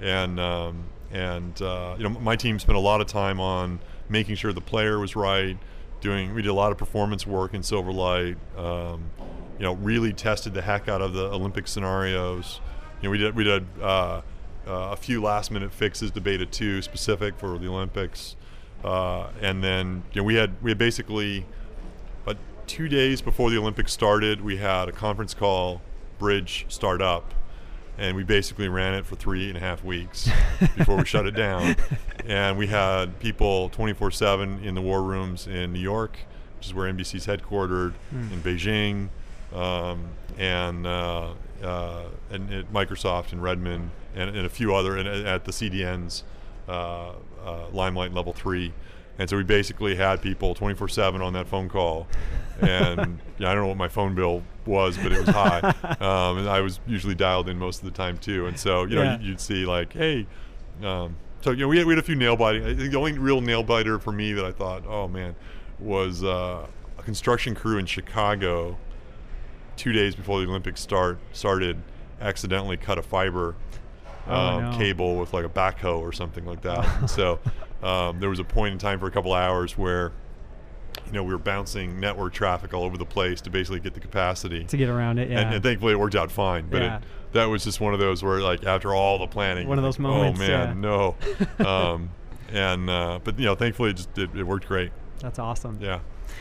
and 0.00 0.40
um, 0.40 0.84
and 1.12 1.60
uh, 1.62 1.94
you 1.98 2.04
know 2.04 2.10
my 2.20 2.36
team 2.36 2.58
spent 2.58 2.76
a 2.76 2.80
lot 2.80 3.00
of 3.00 3.06
time 3.06 3.40
on 3.40 3.80
making 4.08 4.36
sure 4.36 4.52
the 4.52 4.60
player 4.60 4.98
was 4.98 5.16
right. 5.16 5.58
Doing 6.00 6.34
we 6.34 6.42
did 6.42 6.48
a 6.48 6.54
lot 6.54 6.72
of 6.72 6.78
performance 6.78 7.26
work 7.26 7.54
in 7.54 7.60
Silverlight. 7.60 8.36
Um, 8.56 9.10
you 9.58 9.64
know, 9.64 9.74
really 9.74 10.14
tested 10.14 10.54
the 10.54 10.62
heck 10.62 10.88
out 10.88 11.02
of 11.02 11.12
the 11.12 11.26
Olympic 11.26 11.68
scenarios. 11.68 12.60
You 13.00 13.08
know, 13.08 13.10
we 13.10 13.18
did 13.18 13.34
we 13.34 13.44
did 13.44 13.66
uh, 13.80 13.84
uh, 13.84 14.22
a 14.66 14.96
few 14.96 15.22
last 15.22 15.50
minute 15.50 15.72
fixes 15.72 16.10
to 16.10 16.20
Beta 16.20 16.46
Two 16.46 16.82
specific 16.82 17.38
for 17.38 17.58
the 17.58 17.68
Olympics, 17.68 18.36
uh, 18.84 19.28
and 19.40 19.64
then 19.64 20.02
you 20.12 20.20
know 20.20 20.24
we 20.24 20.34
had 20.34 20.62
we 20.62 20.70
had 20.70 20.78
basically 20.78 21.46
but 22.24 22.36
two 22.66 22.88
days 22.88 23.22
before 23.22 23.50
the 23.50 23.58
Olympics 23.58 23.92
started, 23.92 24.42
we 24.42 24.58
had 24.58 24.88
a 24.88 24.92
conference 24.92 25.34
call, 25.34 25.80
bridge 26.18 26.66
start 26.68 27.00
up, 27.00 27.32
and 27.96 28.16
we 28.16 28.22
basically 28.22 28.68
ran 28.68 28.94
it 28.94 29.06
for 29.06 29.16
three 29.16 29.48
and 29.48 29.56
a 29.56 29.60
half 29.60 29.82
weeks 29.82 30.28
before 30.76 30.96
we 30.96 31.04
shut 31.04 31.26
it 31.26 31.34
down. 31.34 31.76
And 32.26 32.58
we 32.58 32.66
had 32.66 33.18
people 33.18 33.70
24 33.70 34.10
7 34.10 34.62
in 34.62 34.74
the 34.74 34.80
war 34.82 35.02
rooms 35.02 35.46
in 35.46 35.72
New 35.72 35.80
York, 35.80 36.18
which 36.58 36.66
is 36.66 36.74
where 36.74 36.92
NBC's 36.92 37.26
headquartered, 37.26 37.94
in 38.12 38.42
Beijing, 38.42 39.08
um, 39.52 40.08
and, 40.38 40.86
uh, 40.86 41.32
uh, 41.62 42.04
and 42.30 42.52
at 42.52 42.72
Microsoft 42.72 43.32
in 43.32 43.40
Redmond, 43.40 43.90
and, 44.14 44.34
and 44.36 44.46
a 44.46 44.48
few 44.50 44.74
other, 44.74 44.96
and 44.96 45.06
at 45.08 45.24
at 45.26 45.44
the 45.44 45.52
CDNs, 45.52 46.22
uh, 46.68 47.12
uh, 47.44 47.68
Limelight 47.72 48.12
Level 48.12 48.32
3. 48.32 48.72
And 49.18 49.28
so 49.28 49.36
we 49.36 49.42
basically 49.44 49.96
had 49.96 50.22
people 50.22 50.54
24 50.54 50.88
7 50.88 51.20
on 51.20 51.34
that 51.34 51.46
phone 51.46 51.68
call. 51.68 52.06
And 52.60 53.18
yeah, 53.38 53.50
I 53.50 53.54
don't 53.54 53.62
know 53.64 53.68
what 53.68 53.76
my 53.76 53.88
phone 53.88 54.14
bill 54.14 54.42
was, 54.66 54.96
but 54.96 55.12
it 55.12 55.20
was 55.20 55.28
high. 55.28 55.60
Um, 56.00 56.38
and 56.38 56.48
I 56.48 56.60
was 56.62 56.80
usually 56.86 57.14
dialed 57.14 57.48
in 57.50 57.58
most 57.58 57.80
of 57.80 57.84
the 57.84 57.90
time 57.90 58.16
too. 58.16 58.46
And 58.46 58.58
so, 58.58 58.84
you 58.84 58.94
know, 58.96 59.02
Yeah. 59.02 59.18
you- 59.20 59.28
you'd 59.28 59.40
see 59.40 59.66
like, 59.66 59.92
hey, 59.92 60.26
um, 60.82 61.16
so, 61.42 61.50
you 61.50 61.58
know, 61.58 61.68
we 61.68 61.76
had, 61.78 61.86
we 61.86 61.92
had 61.92 61.98
a 61.98 62.02
few 62.06 62.16
nail 62.16 62.36
biting. 62.36 62.62
I 62.64 62.74
think 62.74 62.90
the 62.92 62.98
only 62.98 63.18
real 63.18 63.40
nail 63.42 63.62
biter 63.62 63.98
for 63.98 64.12
me 64.12 64.32
that 64.32 64.44
I 64.44 64.52
thought, 64.52 64.84
oh 64.86 65.06
man, 65.08 65.34
was 65.78 66.24
uh, 66.24 66.66
a 66.98 67.02
construction 67.02 67.54
crew 67.54 67.76
in 67.78 67.84
Chicago 67.86 68.78
two 69.80 69.92
days 69.92 70.14
before 70.14 70.40
the 70.42 70.46
Olympics 70.46 70.78
start 70.80 71.18
started 71.32 71.80
accidentally 72.20 72.76
cut 72.76 72.98
a 72.98 73.02
fiber 73.02 73.54
Oh, 74.28 74.34
um, 74.34 74.70
no. 74.72 74.76
cable 74.76 75.16
with 75.18 75.32
like 75.32 75.46
a 75.46 75.48
backhoe 75.48 75.98
or 75.98 76.12
something 76.12 76.44
like 76.44 76.60
that. 76.62 77.08
So 77.08 77.40
um, 77.82 78.20
there 78.20 78.28
was 78.28 78.38
a 78.38 78.44
point 78.44 78.74
in 78.74 78.78
time 78.78 79.00
for 79.00 79.06
a 79.06 79.10
couple 79.10 79.32
hours 79.32 79.78
where 79.78 80.12
you 81.06 81.12
know 81.12 81.24
we 81.24 81.32
were 81.32 81.38
bouncing 81.38 81.98
network 81.98 82.34
traffic 82.34 82.74
all 82.74 82.84
over 82.84 82.98
the 82.98 83.06
place 83.06 83.40
to 83.40 83.50
basically 83.50 83.80
get 83.80 83.94
the 83.94 84.00
capacity. 84.00 84.64
to 84.64 84.76
get 84.76 84.90
around 84.90 85.18
it. 85.18 85.30
Yeah. 85.30 85.40
And, 85.40 85.54
and 85.54 85.62
thankfully 85.62 85.94
it 85.94 85.98
worked 85.98 86.14
out 86.14 86.30
fine. 86.30 86.66
But 86.68 86.82
Yeah. 86.82 86.96
it, 86.98 87.02
that 87.32 87.46
was 87.46 87.64
just 87.64 87.80
one 87.80 87.94
of 87.94 88.00
those 88.00 88.22
where 88.22 88.40
like 88.40 88.66
after 88.66 88.94
all 88.94 89.18
the 89.18 89.26
planning, 89.26 89.66
One 89.66 89.78
of 89.78 89.84
those 89.84 89.98
like, 89.98 90.02
moments, 90.02 90.40
Oh 90.40 90.46
man, 90.46 90.80
no. 90.82 91.16
um, 91.66 92.10
and 92.52 92.90
uh, 92.90 93.18
but 93.24 93.38
you 93.38 93.46
know 93.46 93.54
thankfully 93.54 93.90
it 93.90 93.96
just 93.96 94.18
it, 94.18 94.28
it 94.36 94.42
worked 94.44 94.68
great. 94.68 94.92
That's 95.20 95.38
awesome. 95.38 95.78
Yeah. 95.80 96.00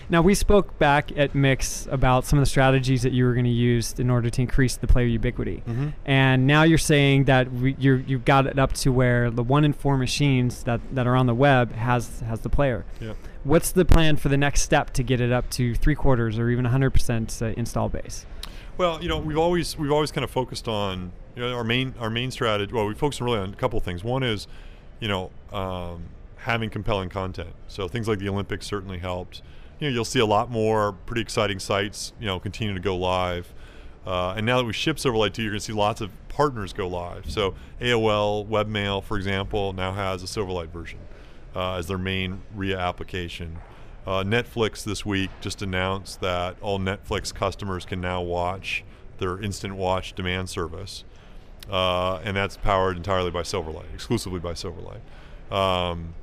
Now 0.10 0.22
we 0.22 0.36
spoke 0.36 0.78
back 0.78 1.12
at 1.18 1.34
Mix 1.34 1.88
about 1.92 2.24
some 2.26 2.38
of 2.40 2.44
the 2.44 2.50
strategies 2.50 3.02
that 3.02 3.12
you 3.12 3.26
were 3.26 3.34
going 3.34 3.46
to 3.46 3.52
use 3.52 3.96
in 4.00 4.10
order 4.10 4.30
to 4.30 4.42
increase 4.42 4.76
the 4.78 4.86
player 4.88 5.08
ubiquity, 5.08 5.64
Mhm. 5.68 5.94
and 6.06 6.46
now 6.48 6.62
you're 6.64 6.78
saying 6.78 7.24
that 7.26 7.52
we, 7.52 7.76
you're, 7.80 7.98
you've 8.02 8.24
got 8.26 8.46
it 8.46 8.60
up 8.60 8.74
to 8.74 8.92
where 8.92 9.32
the 9.32 9.42
one 9.44 9.66
in 9.66 9.74
four 9.74 9.98
machines 9.98 10.64
that, 10.64 10.80
that 10.94 11.08
are 11.08 11.16
on 11.16 11.26
the 11.26 11.34
web 11.34 11.74
has 11.74 12.20
has 12.22 12.42
the 12.42 12.50
player. 12.50 12.86
Yeah. 13.02 13.14
What's 13.44 13.72
the 13.72 13.84
plan 13.86 14.18
for 14.18 14.30
the 14.30 14.38
next 14.38 14.62
step 14.62 14.92
to 14.94 15.04
get 15.04 15.20
it 15.22 15.32
up 15.32 15.50
to 15.52 15.74
three 15.74 15.96
quarters 15.96 16.38
or 16.38 16.50
even 16.50 16.66
100% 16.66 17.42
uh, 17.42 17.46
install 17.58 17.90
base? 17.90 18.26
Well, 18.78 19.02
you 19.02 19.10
know, 19.10 19.18
we've 19.18 19.38
always 19.38 19.78
we've 19.78 19.92
always 19.92 20.12
kind 20.12 20.24
of 20.24 20.30
focused 20.30 20.68
on 20.68 21.12
you 21.36 21.42
know 21.42 21.54
our 21.56 21.64
main 21.64 21.96
our 22.00 22.10
main 22.12 22.30
strategy. 22.32 22.72
Well, 22.74 22.86
we 22.86 22.94
focused 22.94 23.22
really 23.22 23.40
on 23.40 23.54
a 23.54 23.56
couple 23.56 23.78
of 23.80 23.84
things. 23.84 24.04
One 24.04 24.24
is, 24.24 24.48
you 25.00 25.08
know, 25.08 25.32
um, 25.52 26.04
having 26.50 26.70
compelling 26.72 27.10
content. 27.10 27.54
So 27.68 27.88
things 27.88 28.08
like 28.08 28.18
the 28.18 28.28
Olympics 28.28 28.66
certainly 28.66 28.98
helped. 28.98 29.44
You 29.80 29.88
know, 29.88 29.94
you'll 29.94 30.06
see 30.06 30.20
a 30.20 30.26
lot 30.26 30.50
more 30.50 30.94
pretty 31.06 31.22
exciting 31.22 31.60
sites. 31.60 32.12
You 32.20 32.26
know, 32.26 32.40
continue 32.40 32.74
to 32.74 32.80
go 32.80 32.98
live. 32.98 33.54
Uh, 34.06 34.34
and 34.36 34.46
now 34.48 34.58
that 34.58 34.64
we 34.64 34.74
ship 34.74 34.98
Silverlight 34.98 35.34
2, 35.34 35.44
you're 35.44 35.52
going 35.52 35.60
to 35.60 35.66
see 35.66 35.74
lots 35.74 36.02
of 36.02 36.10
partners 36.28 36.74
go 36.74 36.88
live. 36.88 37.30
So 37.30 37.54
AOL 37.80 38.48
Webmail, 38.48 39.04
for 39.04 39.16
example, 39.16 39.74
now 39.74 39.94
has 39.94 40.24
a 40.24 40.26
Silverlight 40.26 40.70
version 40.70 41.00
uh, 41.56 41.76
as 41.76 41.88
their 41.88 42.00
main 42.00 42.42
RIA 42.56 42.80
application. 42.80 43.60
Uh, 44.08 44.24
Netflix 44.24 44.84
this 44.84 45.06
week 45.06 45.30
just 45.42 45.62
announced 45.62 46.20
that 46.22 46.56
all 46.62 46.80
Netflix 46.80 47.32
customers 47.32 47.86
can 47.86 48.02
now 48.02 48.22
watch 48.22 48.84
their 49.20 49.40
Instant 49.40 49.76
Watch 49.76 50.14
demand 50.14 50.50
service, 50.50 51.04
uh, 51.70 52.20
and 52.24 52.36
that's 52.36 52.58
powered 52.58 52.98
entirely 52.98 53.30
by 53.30 53.42
Silverlight, 53.42 53.94
exclusively 53.94 54.40
by 54.40 54.54
Silverlight. 54.54 55.02
Um, 55.56 56.16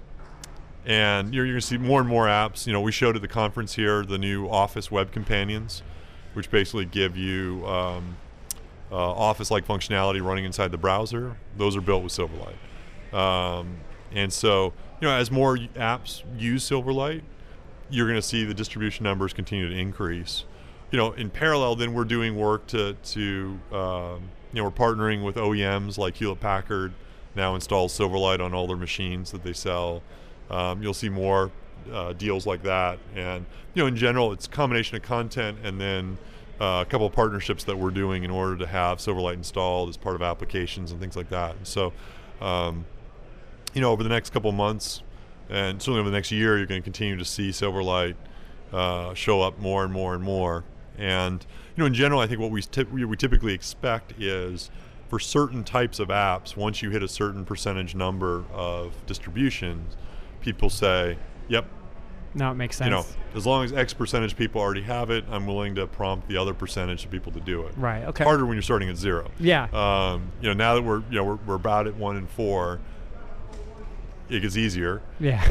and 0.86 1.34
you're, 1.34 1.44
you're 1.44 1.54
going 1.54 1.60
to 1.60 1.66
see 1.66 1.78
more 1.78 2.00
and 2.00 2.08
more 2.08 2.26
apps. 2.26 2.66
You 2.66 2.72
know, 2.72 2.80
we 2.80 2.92
showed 2.92 3.16
at 3.16 3.22
the 3.22 3.28
conference 3.28 3.74
here 3.74 4.04
the 4.04 4.18
new 4.18 4.48
Office 4.48 4.90
web 4.90 5.10
companions, 5.10 5.82
which 6.32 6.50
basically 6.50 6.84
give 6.84 7.16
you 7.16 7.66
um, 7.66 8.16
uh, 8.90 8.94
Office-like 8.94 9.66
functionality 9.66 10.24
running 10.24 10.44
inside 10.44 10.70
the 10.70 10.78
browser. 10.78 11.36
Those 11.56 11.76
are 11.76 11.80
built 11.80 12.04
with 12.04 12.12
Silverlight. 12.12 12.56
Um, 13.12 13.78
and 14.12 14.32
so, 14.32 14.72
you 15.00 15.08
know, 15.08 15.14
as 15.14 15.30
more 15.30 15.56
apps 15.56 16.22
use 16.38 16.68
Silverlight, 16.68 17.22
you're 17.90 18.06
going 18.06 18.20
to 18.20 18.26
see 18.26 18.44
the 18.44 18.54
distribution 18.54 19.04
numbers 19.04 19.32
continue 19.32 19.68
to 19.68 19.76
increase. 19.76 20.44
You 20.92 20.98
know, 20.98 21.12
in 21.12 21.30
parallel, 21.30 21.74
then 21.74 21.94
we're 21.94 22.04
doing 22.04 22.36
work 22.36 22.68
to 22.68 22.94
to 22.94 23.58
um, 23.72 24.30
you 24.52 24.62
know 24.62 24.64
we're 24.64 24.70
partnering 24.70 25.24
with 25.24 25.34
OEMs 25.34 25.98
like 25.98 26.16
Hewlett 26.16 26.40
Packard 26.40 26.92
now 27.34 27.54
installs 27.54 27.96
Silverlight 27.96 28.40
on 28.40 28.54
all 28.54 28.66
their 28.66 28.76
machines 28.76 29.32
that 29.32 29.42
they 29.42 29.52
sell. 29.52 30.02
Um, 30.50 30.82
you'll 30.82 30.94
see 30.94 31.08
more 31.08 31.50
uh, 31.92 32.12
deals 32.12 32.46
like 32.46 32.62
that, 32.62 32.98
and 33.14 33.46
you 33.74 33.82
know, 33.82 33.86
in 33.86 33.96
general, 33.96 34.32
it's 34.32 34.46
a 34.46 34.50
combination 34.50 34.96
of 34.96 35.02
content 35.02 35.58
and 35.62 35.80
then 35.80 36.18
uh, 36.60 36.84
a 36.86 36.90
couple 36.90 37.06
of 37.06 37.12
partnerships 37.12 37.64
that 37.64 37.78
we're 37.78 37.90
doing 37.90 38.24
in 38.24 38.30
order 38.30 38.56
to 38.56 38.66
have 38.66 38.98
Silverlight 38.98 39.34
installed 39.34 39.88
as 39.88 39.96
part 39.96 40.14
of 40.14 40.22
applications 40.22 40.90
and 40.90 41.00
things 41.00 41.16
like 41.16 41.28
that. 41.28 41.54
So, 41.64 41.92
um, 42.40 42.86
you 43.74 43.80
know, 43.80 43.90
over 43.90 44.02
the 44.02 44.08
next 44.08 44.32
couple 44.32 44.48
of 44.48 44.56
months, 44.56 45.02
and 45.50 45.80
certainly 45.80 46.00
over 46.00 46.10
the 46.10 46.16
next 46.16 46.32
year, 46.32 46.56
you're 46.56 46.66
going 46.66 46.80
to 46.80 46.84
continue 46.84 47.16
to 47.16 47.24
see 47.24 47.50
Silverlight 47.50 48.14
uh, 48.72 49.14
show 49.14 49.42
up 49.42 49.58
more 49.58 49.84
and 49.84 49.92
more 49.92 50.14
and 50.14 50.22
more. 50.22 50.64
And 50.98 51.44
you 51.76 51.82
know, 51.82 51.86
in 51.86 51.94
general, 51.94 52.20
I 52.20 52.26
think 52.26 52.40
what 52.40 52.50
we 52.50 52.62
tip- 52.62 52.90
we 52.90 53.04
we 53.04 53.16
typically 53.16 53.52
expect 53.52 54.14
is 54.18 54.70
for 55.08 55.20
certain 55.20 55.62
types 55.62 55.98
of 55.98 56.08
apps, 56.08 56.56
once 56.56 56.82
you 56.82 56.90
hit 56.90 57.02
a 57.02 57.08
certain 57.08 57.44
percentage 57.44 57.94
number 57.94 58.44
of 58.52 58.94
distributions, 59.06 59.96
people 60.46 60.70
say, 60.70 61.18
"Yep, 61.48 61.66
No, 62.34 62.50
it 62.50 62.54
makes 62.54 62.76
sense. 62.76 62.86
you 62.86 62.90
know, 62.92 63.04
as 63.34 63.44
long 63.44 63.64
as 63.64 63.72
X 63.72 63.92
percentage 63.92 64.32
of 64.32 64.38
people 64.38 64.60
already 64.62 64.82
have 64.82 65.10
it, 65.10 65.24
I'm 65.30 65.46
willing 65.46 65.74
to 65.74 65.86
prompt 65.86 66.28
the 66.28 66.36
other 66.38 66.54
percentage 66.54 67.04
of 67.04 67.10
people 67.10 67.32
to 67.32 67.40
do 67.40 67.66
it." 67.66 67.74
Right, 67.76 68.04
okay. 68.04 68.22
It's 68.22 68.28
harder 68.28 68.46
when 68.46 68.54
you're 68.56 68.62
starting 68.62 68.88
at 68.88 68.96
zero. 68.96 69.28
Yeah. 69.38 69.64
Um, 69.72 70.32
you 70.40 70.48
know, 70.48 70.54
now 70.54 70.74
that 70.76 70.82
we're 70.82 71.00
you 71.10 71.16
know 71.16 71.24
we're, 71.24 71.38
we're 71.46 71.54
about 71.56 71.86
at 71.86 71.96
one 71.96 72.16
and 72.16 72.30
four, 72.30 72.80
it 74.30 74.40
gets 74.40 74.56
easier. 74.56 75.02
Yeah. 75.20 75.44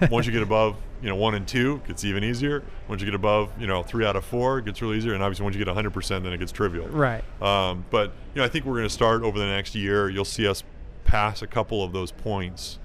um, 0.00 0.08
once 0.10 0.26
you 0.26 0.32
get 0.32 0.42
above 0.42 0.76
you 1.02 1.08
know 1.08 1.16
one 1.16 1.34
and 1.34 1.48
two, 1.48 1.80
it 1.84 1.88
gets 1.88 2.04
even 2.04 2.22
easier. 2.22 2.62
Once 2.88 3.00
you 3.00 3.06
get 3.06 3.14
above 3.14 3.50
you 3.58 3.66
know 3.66 3.82
three 3.82 4.04
out 4.04 4.16
of 4.16 4.24
four, 4.24 4.58
it 4.58 4.66
gets 4.66 4.80
really 4.82 4.98
easier. 4.98 5.14
And 5.14 5.22
obviously, 5.22 5.44
once 5.44 5.54
you 5.54 5.58
get 5.58 5.68
100 5.68 5.90
percent, 5.92 6.24
then 6.24 6.32
it 6.32 6.38
gets 6.38 6.52
trivial. 6.52 6.86
Right. 6.88 7.24
Um, 7.42 7.84
but 7.90 8.12
you 8.34 8.40
know, 8.40 8.44
I 8.44 8.48
think 8.48 8.66
we're 8.66 8.74
going 8.74 8.84
to 8.84 8.90
start 8.90 9.22
over 9.22 9.38
the 9.38 9.46
next 9.46 9.74
year. 9.74 10.08
You'll 10.10 10.24
see 10.24 10.46
us 10.46 10.62
pass 11.04 11.42
a 11.42 11.46
couple 11.48 11.82
of 11.82 11.92
those 11.92 12.12
points 12.12 12.78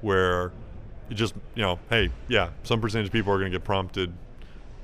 where 0.00 0.52
it 1.10 1.14
just 1.14 1.34
you 1.54 1.62
know, 1.62 1.78
hey, 1.90 2.10
yeah, 2.28 2.50
some 2.62 2.80
percentage 2.80 3.08
of 3.08 3.12
people 3.12 3.32
are 3.32 3.38
going 3.38 3.50
to 3.50 3.58
get 3.58 3.64
prompted, 3.64 4.12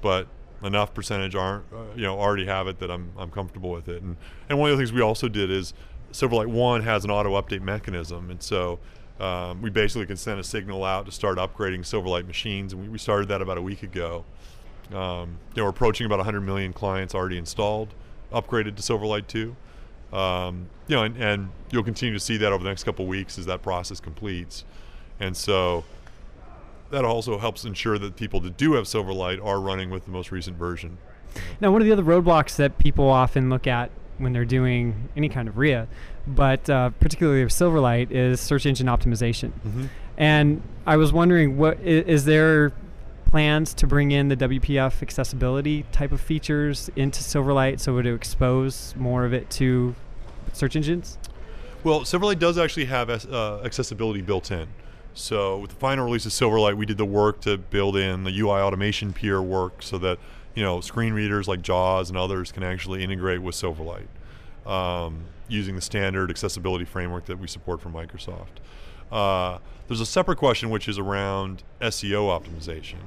but 0.01 0.27
enough 0.63 0.93
percentage 0.93 1.35
aren't 1.35 1.65
uh, 1.73 1.85
you 1.97 2.03
know 2.03 2.19
already 2.19 2.47
have 2.47 2.67
it 2.67 2.79
that 2.81 2.91
I'm 2.91 3.13
I'm 3.17 3.31
comfortable 3.31 3.71
with 3.71 3.89
it. 3.89 4.03
And 4.03 4.17
and 4.49 4.59
one 4.59 4.71
of 4.71 4.77
the 4.77 4.83
things 4.83 4.93
we 4.93 5.01
also 5.01 5.29
did 5.29 5.51
is 5.51 5.75
Silverlight 6.13 6.47
One 6.47 6.83
has 6.83 7.05
an 7.05 7.11
auto 7.11 7.41
update 7.41 7.63
mechanism, 7.63 8.31
and 8.31 8.43
so. 8.43 8.79
Um, 9.19 9.61
we 9.61 9.69
basically 9.69 10.07
can 10.07 10.17
send 10.17 10.41
a 10.41 10.43
signal 10.43 10.83
out 10.83 11.05
to 11.05 11.13
start 11.13 11.37
upgrading 11.37 11.81
Silverlight 11.81 12.27
machines, 12.27 12.73
and 12.73 12.81
we, 12.81 12.89
we 12.89 12.97
started 12.97 13.29
that 13.29 13.43
about 13.43 13.59
a 13.59 13.61
week 13.61 13.83
ago. 13.83 14.25
Um, 14.95 15.37
you 15.55 15.59
know, 15.59 15.65
we're 15.65 15.69
approaching 15.69 16.07
about 16.07 16.21
100 16.21 16.41
million 16.41 16.73
clients 16.73 17.15
already 17.15 17.37
installed, 17.37 17.89
upgraded 18.33 18.77
to 18.77 18.83
Silverlight 18.83 19.27
2. 19.27 19.55
Um, 20.13 20.71
you 20.89 20.97
know, 20.97 21.03
and, 21.03 21.17
and 21.19 21.51
you'll 21.71 21.85
continue 21.85 22.15
to 22.15 22.21
see 22.21 22.39
that 22.39 22.51
over 22.51 22.65
the 22.65 22.71
next 22.71 22.85
couple 22.85 23.07
weeks 23.07 23.39
as 23.39 23.45
that 23.45 23.63
process 23.63 24.01
completes. 24.01 24.65
And 25.21 25.37
so 25.37 25.85
that 26.91 27.05
also 27.05 27.39
helps 27.39 27.65
ensure 27.65 27.99
that 27.99 28.17
people 28.17 28.41
that 28.41 28.57
do 28.57 28.75
have 28.75 28.85
Silverlight 28.85 29.45
are 29.45 29.61
running 29.61 29.91
with 29.91 30.05
the 30.05 30.11
most 30.11 30.31
recent 30.33 30.57
version. 30.57 30.99
Now, 31.61 31.71
one 31.71 31.81
of 31.81 31.87
the 31.87 31.93
other 31.93 32.03
roadblocks 32.03 32.57
that 32.57 32.79
people 32.79 33.09
often 33.09 33.51
look 33.51 33.67
at 33.67 33.91
when 34.19 34.33
they're 34.33 34.45
doing 34.45 35.09
any 35.17 35.29
kind 35.29 35.49
of 35.49 35.57
RIA, 35.57 35.89
but 36.27 36.69
uh, 36.69 36.91
particularly 37.01 37.43
with 37.43 37.53
Silverlight, 37.53 38.11
is 38.11 38.41
search 38.41 38.67
engine 38.67 38.87
optimization. 38.87 39.53
And 40.19 40.61
I 40.87 40.97
was 40.97 41.13
wondering, 41.13 41.57
what 41.57 41.81
is, 41.81 42.05
is 42.07 42.25
there 42.27 42.73
plans 43.25 43.73
to 43.75 43.87
bring 43.87 44.11
in 44.11 44.29
the 44.29 44.37
WPF 44.37 45.03
accessibility 45.03 45.85
type 45.93 46.13
of 46.13 46.21
features 46.21 46.91
into 46.97 47.21
Silverlight 47.23 47.79
so 47.79 48.03
to 48.03 48.13
expose 48.13 48.95
more 48.97 49.25
of 49.25 49.33
it 49.33 49.49
to 49.51 49.95
search 50.53 50.77
engines? 50.77 51.17
Well, 51.85 52.01
Silverlight 52.01 52.39
does 52.39 52.59
actually 52.59 52.87
have 52.87 53.09
uh, 53.09 53.61
accessibility 53.65 54.21
built 54.21 54.51
in. 54.51 54.69
So 55.15 55.59
with 55.59 55.71
the 55.71 55.77
final 55.77 56.05
release 56.05 56.27
of 56.27 56.33
Silverlight, 56.33 56.77
we 56.77 56.87
did 56.87 56.99
the 56.99 57.05
work 57.05 57.41
to 57.43 57.59
build 57.59 57.97
in 57.97 58.25
the 58.25 58.39
UI 58.41 58.61
automation 58.61 59.13
peer 59.13 59.43
work 59.43 59.83
so 59.83 59.99
that 59.99 60.19
you 60.55 60.63
know 60.63 60.81
screen 60.81 61.13
readers 61.13 61.49
like 61.49 61.63
JAWS 61.63 62.11
and 62.11 62.19
others 62.19 62.53
can 62.53 62.63
actually 62.63 63.03
integrate 63.03 63.43
with 63.43 63.55
Silverlight 63.55 64.07
um, 64.67 65.25
using 65.49 65.75
the 65.75 65.83
standard 65.83 66.31
accessibility 66.31 66.85
framework 66.85 67.27
that 67.27 67.39
we 67.39 67.47
support 67.47 67.81
from 67.81 67.93
Microsoft. 67.93 68.61
Uh, 69.11 69.59
there's 69.89 70.01
a 70.01 70.07
separate 70.07 70.39
question 70.39 70.71
which 70.71 70.89
is 70.89 70.99
around 70.99 71.65
SEO 71.81 72.29
optimization, 72.29 72.99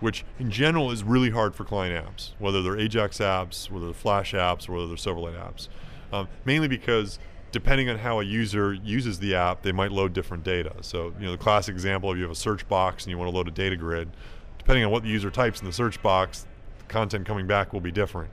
which 0.00 0.24
in 0.38 0.50
general 0.50 0.92
is 0.92 1.02
really 1.02 1.30
hard 1.30 1.54
for 1.54 1.64
client 1.64 2.06
apps, 2.06 2.30
whether 2.38 2.62
they're 2.62 2.78
Ajax 2.78 3.18
apps, 3.18 3.68
whether 3.68 3.86
they're 3.86 3.94
Flash 3.94 4.32
apps, 4.32 4.68
or 4.68 4.74
whether 4.74 4.86
they're 4.86 4.96
Silverlight 4.96 5.36
apps. 5.36 5.68
Um, 6.12 6.28
mainly 6.44 6.68
because 6.68 7.18
depending 7.50 7.88
on 7.88 7.98
how 7.98 8.20
a 8.20 8.24
user 8.24 8.74
uses 8.74 9.18
the 9.18 9.34
app, 9.34 9.62
they 9.62 9.72
might 9.72 9.90
load 9.90 10.12
different 10.12 10.44
data. 10.44 10.74
So, 10.82 11.14
you 11.18 11.26
know, 11.26 11.32
the 11.32 11.38
classic 11.38 11.72
example 11.72 12.10
of 12.10 12.16
you 12.16 12.24
have 12.24 12.32
a 12.32 12.36
search 12.36 12.68
box 12.68 13.04
and 13.04 13.10
you 13.10 13.18
want 13.18 13.30
to 13.30 13.36
load 13.36 13.48
a 13.48 13.52
data 13.52 13.76
grid, 13.76 14.10
depending 14.58 14.84
on 14.84 14.90
what 14.90 15.02
the 15.02 15.08
user 15.08 15.30
types 15.30 15.60
in 15.60 15.66
the 15.66 15.72
search 15.72 16.02
box, 16.02 16.46
the 16.78 16.84
content 16.84 17.26
coming 17.26 17.46
back 17.46 17.72
will 17.72 17.80
be 17.80 17.92
different. 17.92 18.30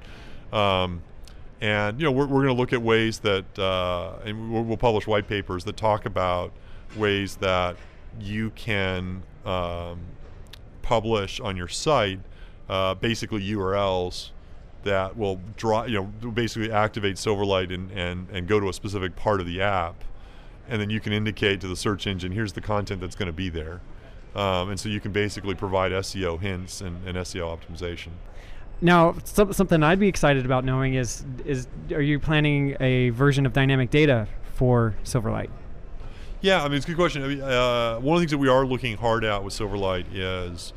Um, 0.51 1.01
and 1.62 1.99
you 1.99 2.06
know, 2.06 2.12
we're, 2.12 2.25
we're 2.25 2.43
going 2.43 2.56
to 2.56 2.60
look 2.62 2.73
at 2.73 2.82
ways 2.82 3.19
that, 3.19 3.58
uh, 3.58 4.19
and 4.25 4.51
we'll, 4.51 4.63
we'll 4.63 4.78
publish 4.78 5.08
white 5.08 5.28
papers 5.28 5.63
that 5.63 5.78
talk 5.78 6.06
about 6.06 6.51
ways 6.97 7.38
that 7.38 7.78
you 8.19 8.49
can 8.51 9.23
um, 9.45 9.99
publish 10.82 11.39
on 11.39 11.56
your 11.56 11.67
site 11.67 12.19
uh, 12.69 12.95
basically 12.95 13.41
URLs 13.51 14.32
that 14.86 15.17
will 15.17 15.41
draw, 15.58 15.84
you 15.84 16.10
know, 16.21 16.32
basically 16.32 16.71
activate 16.71 17.17
Silverlight 17.17 17.74
and, 17.74 17.91
and, 17.91 18.28
and 18.32 18.48
go 18.48 18.60
to 18.60 18.69
a 18.69 18.74
specific 18.74 19.15
part 19.15 19.41
of 19.41 19.45
the 19.45 19.62
app. 19.62 19.95
And 20.69 20.82
then 20.82 20.89
you 20.89 21.00
can 21.00 21.12
indicate 21.12 21.62
to 21.62 21.67
the 21.67 21.76
search 21.76 22.08
engine, 22.08 22.32
here's 22.32 22.54
the 22.54 22.62
content 22.62 23.02
that's 23.02 23.15
going 23.15 23.28
to 23.28 23.34
be 23.34 23.50
there. 23.50 23.82
Um, 24.36 24.69
and 24.69 24.80
so 24.80 24.89
you 24.89 25.00
can 25.00 25.12
basically 25.12 25.56
provide 25.56 25.91
SEO 25.91 26.39
hints 26.39 26.82
and, 26.82 27.06
and 27.08 27.17
SEO 27.17 27.58
optimization. 27.58 28.10
Now, 28.82 29.15
some, 29.24 29.54
something 29.54 29.82
I'd 29.84 30.00
be 30.00 30.08
excited 30.08 30.45
about 30.45 30.65
knowing 30.65 30.95
is 30.95 31.24
is 31.45 31.67
are 31.91 32.02
you 32.02 32.19
planning 32.19 32.76
a 32.80 33.10
version 33.12 33.45
of 33.45 33.54
dynamic 33.54 33.89
data 33.89 34.28
for 34.54 34.95
Silverlight? 35.04 35.50
Yeah, 36.41 36.62
I 36.62 36.67
mean 36.67 36.78
it's 36.78 36.86
a 36.86 36.89
good 36.89 36.98
question. 36.98 37.24
I 37.24 37.28
mean, 37.28 37.41
uh, 37.41 38.00
one 38.00 38.15
of 38.15 38.19
the 38.19 38.24
things 38.24 38.32
that 38.32 38.38
we 38.38 38.50
are 38.50 38.65
looking 38.65 38.98
hard 38.98 39.24
at 39.24 39.43
with 39.43 39.54
Silverlight 39.54 40.06
is, 40.13 40.74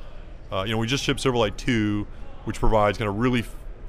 uh, 0.52 0.62
you 0.62 0.72
know, 0.72 0.78
we 0.78 0.86
just 0.86 1.02
shipped 1.02 1.20
Silverlight 1.20 1.56
two, 1.56 2.06
which 2.44 2.60
provides 2.60 2.98
kind 2.98 3.08
of 3.08 3.18
really, 3.18 3.44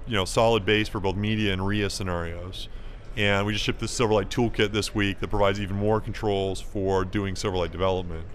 you 0.09 0.15
know, 0.15 0.25
solid 0.25 0.65
base 0.65 0.87
for 0.87 0.99
both 0.99 1.15
media 1.15 1.53
and 1.53 1.65
RIA 1.65 1.89
scenarios, 1.89 2.67
and 3.15 3.45
we 3.45 3.53
just 3.53 3.63
shipped 3.63 3.79
this 3.79 3.97
Silverlight 3.97 4.29
toolkit 4.29 4.71
this 4.71 4.93
week 4.93 5.19
that 5.19 5.29
provides 5.29 5.59
even 5.59 5.75
more 5.75 6.01
controls 6.01 6.59
for 6.59 7.05
doing 7.05 7.35
Silverlight 7.35 7.71
development. 7.71 8.25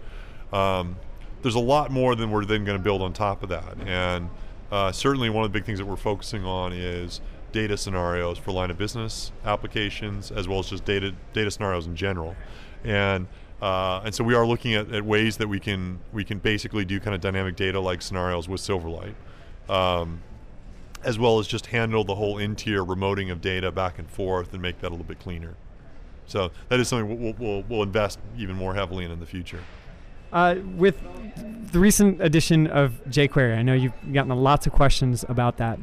Um, 0.52 0.96
there's 1.42 1.56
a 1.56 1.60
lot 1.60 1.90
more 1.90 2.14
than 2.14 2.30
we're 2.30 2.44
then 2.44 2.64
going 2.64 2.78
to 2.78 2.82
build 2.82 3.02
on 3.02 3.12
top 3.12 3.42
of 3.42 3.48
that, 3.50 3.76
and 3.84 4.30
uh, 4.70 4.92
certainly 4.92 5.28
one 5.28 5.44
of 5.44 5.52
the 5.52 5.58
big 5.58 5.66
things 5.66 5.78
that 5.78 5.86
we're 5.86 5.96
focusing 5.96 6.44
on 6.44 6.72
is 6.72 7.20
data 7.52 7.76
scenarios 7.76 8.36
for 8.36 8.50
line 8.50 8.70
of 8.70 8.76
business 8.76 9.30
applications 9.44 10.32
as 10.32 10.48
well 10.48 10.58
as 10.58 10.70
just 10.70 10.84
data 10.84 11.14
data 11.32 11.50
scenarios 11.50 11.86
in 11.86 11.94
general. 11.94 12.34
And 12.82 13.26
uh, 13.62 14.02
and 14.04 14.14
so 14.14 14.24
we 14.24 14.34
are 14.34 14.46
looking 14.46 14.74
at, 14.74 14.92
at 14.92 15.04
ways 15.04 15.36
that 15.38 15.48
we 15.48 15.60
can 15.60 16.00
we 16.12 16.24
can 16.24 16.38
basically 16.38 16.84
do 16.84 17.00
kind 17.00 17.14
of 17.14 17.20
dynamic 17.20 17.56
data 17.56 17.80
like 17.80 18.02
scenarios 18.02 18.48
with 18.48 18.60
Silverlight, 18.60 19.14
um, 19.68 20.20
as 21.04 21.18
well 21.18 21.38
as 21.38 21.46
just 21.46 21.66
handle 21.66 22.04
the 22.04 22.14
whole 22.14 22.38
n-tier 22.38 22.84
remoting 22.84 23.30
of 23.30 23.40
data 23.40 23.70
back 23.70 23.98
and 23.98 24.10
forth 24.10 24.52
and 24.52 24.62
make 24.62 24.80
that 24.80 24.88
a 24.88 24.90
little 24.90 25.06
bit 25.06 25.18
cleaner. 25.18 25.54
So 26.26 26.50
that 26.68 26.80
is 26.80 26.88
something 26.88 27.22
we'll, 27.22 27.34
we'll, 27.38 27.62
we'll 27.68 27.82
invest 27.82 28.18
even 28.36 28.56
more 28.56 28.74
heavily 28.74 29.04
in 29.04 29.10
in 29.10 29.20
the 29.20 29.26
future. 29.26 29.60
Uh, 30.32 30.56
with 30.76 31.00
the 31.70 31.78
recent 31.78 32.20
addition 32.20 32.66
of 32.66 33.00
jQuery, 33.08 33.56
I 33.56 33.62
know 33.62 33.74
you've 33.74 33.92
gotten 34.12 34.34
lots 34.34 34.66
of 34.66 34.72
questions 34.72 35.24
about 35.28 35.58
that. 35.58 35.78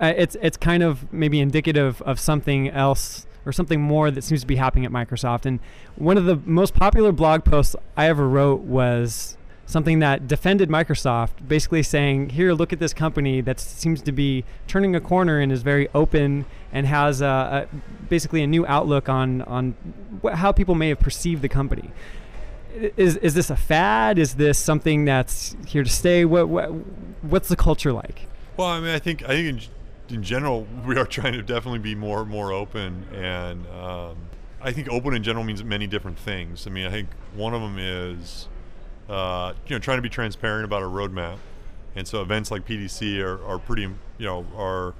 Uh, 0.00 0.14
it's 0.16 0.34
it's 0.40 0.56
kind 0.56 0.82
of 0.82 1.12
maybe 1.12 1.40
indicative 1.40 2.00
of 2.02 2.18
something 2.18 2.70
else 2.70 3.26
or 3.44 3.52
something 3.52 3.80
more 3.80 4.10
that 4.10 4.22
seems 4.22 4.40
to 4.40 4.46
be 4.46 4.56
happening 4.56 4.86
at 4.86 4.90
Microsoft. 4.90 5.44
And 5.44 5.60
one 5.96 6.16
of 6.16 6.24
the 6.24 6.36
most 6.36 6.74
popular 6.74 7.12
blog 7.12 7.44
posts 7.44 7.76
I 7.96 8.06
ever 8.06 8.26
wrote 8.28 8.60
was 8.60 9.36
something 9.70 10.00
that 10.00 10.28
defended 10.28 10.68
Microsoft, 10.68 11.46
basically 11.46 11.82
saying, 11.82 12.30
"Here, 12.30 12.52
look 12.52 12.72
at 12.72 12.78
this 12.78 12.92
company 12.92 13.40
that 13.40 13.60
seems 13.60 14.02
to 14.02 14.12
be 14.12 14.44
turning 14.66 14.94
a 14.96 15.00
corner 15.00 15.40
and 15.40 15.50
is 15.52 15.62
very 15.62 15.88
open 15.94 16.44
and 16.72 16.86
has 16.86 17.20
a, 17.20 17.68
a 17.72 17.76
basically 18.08 18.42
a 18.42 18.46
new 18.46 18.66
outlook 18.66 19.08
on 19.08 19.42
on 19.42 19.74
wh- 20.22 20.34
how 20.34 20.52
people 20.52 20.74
may 20.74 20.88
have 20.88 21.00
perceived 21.00 21.42
the 21.42 21.48
company." 21.48 21.90
is 22.96 23.16
is 23.16 23.34
this 23.34 23.50
a 23.50 23.56
fad? 23.56 24.18
Is 24.18 24.34
this 24.34 24.58
something 24.58 25.04
that's 25.04 25.56
here 25.66 25.82
to 25.82 25.90
stay? 25.90 26.24
What, 26.24 26.48
what 26.48 26.70
what's 27.22 27.48
the 27.48 27.56
culture 27.56 27.92
like? 27.92 28.26
Well, 28.56 28.68
I 28.68 28.80
mean, 28.80 28.94
I 28.94 28.98
think 28.98 29.22
I 29.24 29.28
think 29.28 29.62
in, 30.08 30.14
in 30.16 30.22
general 30.22 30.66
we 30.86 30.96
are 30.96 31.06
trying 31.06 31.32
to 31.34 31.42
definitely 31.42 31.80
be 31.80 31.94
more 31.94 32.24
more 32.24 32.52
open, 32.52 33.06
and 33.14 33.66
um, 33.68 34.16
I 34.60 34.72
think 34.72 34.88
open 34.88 35.14
in 35.14 35.22
general 35.22 35.44
means 35.44 35.62
many 35.64 35.86
different 35.86 36.18
things. 36.18 36.66
I 36.66 36.70
mean, 36.70 36.86
I 36.86 36.90
think 36.90 37.08
one 37.34 37.54
of 37.54 37.60
them 37.60 37.78
is 37.78 38.48
uh, 39.10 39.54
you 39.66 39.74
know 39.74 39.80
trying 39.80 39.98
to 39.98 40.02
be 40.02 40.08
transparent 40.08 40.64
about 40.64 40.82
our 40.82 40.88
roadmap, 40.88 41.38
and 41.96 42.06
so 42.06 42.22
events 42.22 42.50
like 42.50 42.64
PDC 42.64 43.20
are, 43.20 43.44
are 43.44 43.58
pretty 43.58 43.82
you 43.82 44.26
know 44.26 44.46
are 44.56 44.94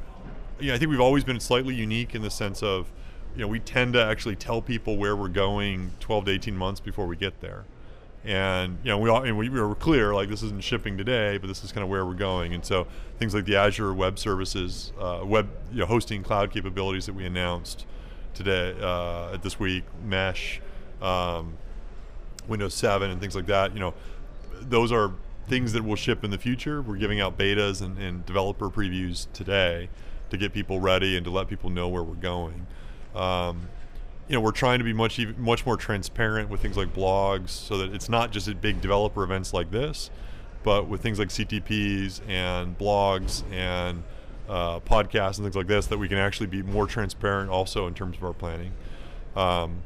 you 0.59 0.68
know, 0.68 0.75
I 0.75 0.79
think 0.79 0.90
we've 0.90 1.01
always 1.01 1.25
been 1.25 1.40
slightly 1.40 1.75
unique 1.75 2.14
in 2.14 2.23
the 2.23 2.31
sense 2.31 2.62
of 2.62 2.90
you 3.35 3.42
know 3.42 3.49
we 3.49 3.61
tend 3.61 3.92
to 3.94 4.05
actually 4.05 4.37
tell 4.37 4.61
people 4.61 4.96
where 4.96 5.14
we're 5.14 5.29
going 5.29 5.92
12 6.01 6.27
to 6.27 6.31
18 6.33 6.57
months 6.57 6.81
before 6.81 7.07
we 7.07 7.16
get 7.16 7.40
there. 7.40 7.64
And 8.23 8.79
you 8.83 8.90
know 8.90 8.99
we 8.99 9.09
all 9.09 9.23
and 9.23 9.38
we, 9.38 9.49
we 9.49 9.61
were 9.61 9.75
clear 9.75 10.12
like 10.14 10.29
this 10.29 10.42
isn't 10.42 10.62
shipping 10.62 10.99
today 10.99 11.38
but 11.38 11.46
this 11.46 11.64
is 11.64 11.73
kind 11.73 11.85
of 11.85 11.88
where 11.88 12.05
we're 12.05 12.14
going. 12.14 12.53
And 12.53 12.64
so 12.64 12.87
things 13.18 13.33
like 13.33 13.44
the 13.44 13.57
azure 13.57 13.94
web 13.94 14.18
services 14.18 14.92
uh, 14.99 15.20
web 15.25 15.49
you 15.73 15.79
know, 15.79 15.87
hosting 15.87 16.23
cloud 16.23 16.51
capabilities 16.51 17.07
that 17.07 17.14
we 17.14 17.25
announced 17.25 17.87
today 18.35 18.77
uh, 18.81 19.37
this 19.38 19.59
week 19.59 19.85
mesh 20.05 20.61
um, 21.01 21.57
windows 22.48 22.74
7 22.74 23.11
and 23.11 23.20
things 23.20 23.35
like 23.35 23.46
that 23.46 23.72
you 23.74 23.81
know 23.81 23.94
those 24.61 24.92
are 24.92 25.12
things 25.48 25.72
that 25.72 25.85
will 25.85 25.96
ship 25.96 26.24
in 26.24 26.31
the 26.31 26.38
future 26.38 26.83
we're 26.83 26.96
giving 26.96 27.20
out 27.20 27.38
betas 27.38 27.81
and, 27.83 27.98
and 27.98 28.24
developer 28.26 28.68
previews 28.68 29.26
today 29.33 29.88
to 30.31 30.37
get 30.37 30.53
people 30.53 30.81
ready 30.81 31.16
and 31.16 31.24
to 31.24 31.31
let 31.31 31.48
people 31.48 31.70
know 31.70 31.88
where 31.88 32.03
we're 32.03 32.14
going 32.14 32.66
um, 33.14 33.68
you 34.31 34.37
know, 34.37 34.40
we're 34.40 34.53
trying 34.53 34.79
to 34.79 34.85
be 34.85 34.92
much 34.92 35.18
even, 35.18 35.40
much 35.42 35.66
more 35.66 35.76
transparent 35.76 36.48
with 36.48 36.61
things 36.61 36.76
like 36.76 36.94
blogs, 36.94 37.48
so 37.48 37.79
that 37.79 37.92
it's 37.92 38.09
not 38.09 38.31
just 38.31 38.46
at 38.46 38.61
big 38.61 38.81
developer 38.81 39.24
events 39.24 39.53
like 39.53 39.72
this, 39.72 40.09
but 40.62 40.87
with 40.87 41.03
things 41.03 41.18
like 41.18 41.31
CTPs 41.31 42.20
and 42.29 42.79
blogs 42.79 43.42
and 43.50 44.05
uh, 44.48 44.79
podcasts 44.81 45.38
and 45.38 45.44
things 45.44 45.57
like 45.57 45.66
this, 45.66 45.87
that 45.88 45.98
we 45.98 46.09
can 46.09 46.18
actually 46.18 46.46
be 46.46 46.62
more 46.62 46.87
transparent 46.87 47.50
also 47.50 47.88
in 47.88 47.94
terms 47.94 48.16
of 48.16 48.22
our 48.22 48.33
planning. 48.33 48.72
Um, 49.35 49.83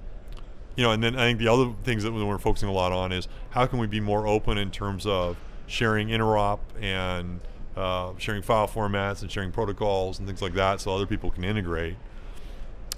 you 0.77 0.83
know, 0.83 0.91
and 0.91 1.03
then 1.03 1.17
I 1.17 1.27
think 1.27 1.39
the 1.39 1.49
other 1.49 1.73
things 1.85 2.03
that 2.03 2.13
we're 2.13 2.39
focusing 2.39 2.69
a 2.69 2.73
lot 2.73 2.93
on 2.93 3.13
is 3.13 3.29
how 3.51 3.67
can 3.67 3.79
we 3.79 3.87
be 3.87 4.01
more 4.01 4.27
open 4.27 4.59
in 4.59 4.71
terms 4.71 5.07
of 5.07 5.37
sharing 5.67 6.09
interop 6.09 6.59
and 6.81 7.41
uh, 7.77 8.13
sharing 8.19 8.43
file 8.43 8.69
formats 8.69 9.23
and 9.23 9.31
sharing 9.31 9.53
protocols 9.53 10.19
and 10.19 10.27
things 10.27 10.43
like 10.43 10.55
that, 10.55 10.81
so 10.81 10.95
other 10.95 11.07
people 11.07 11.31
can 11.31 11.45
integrate. 11.45 11.97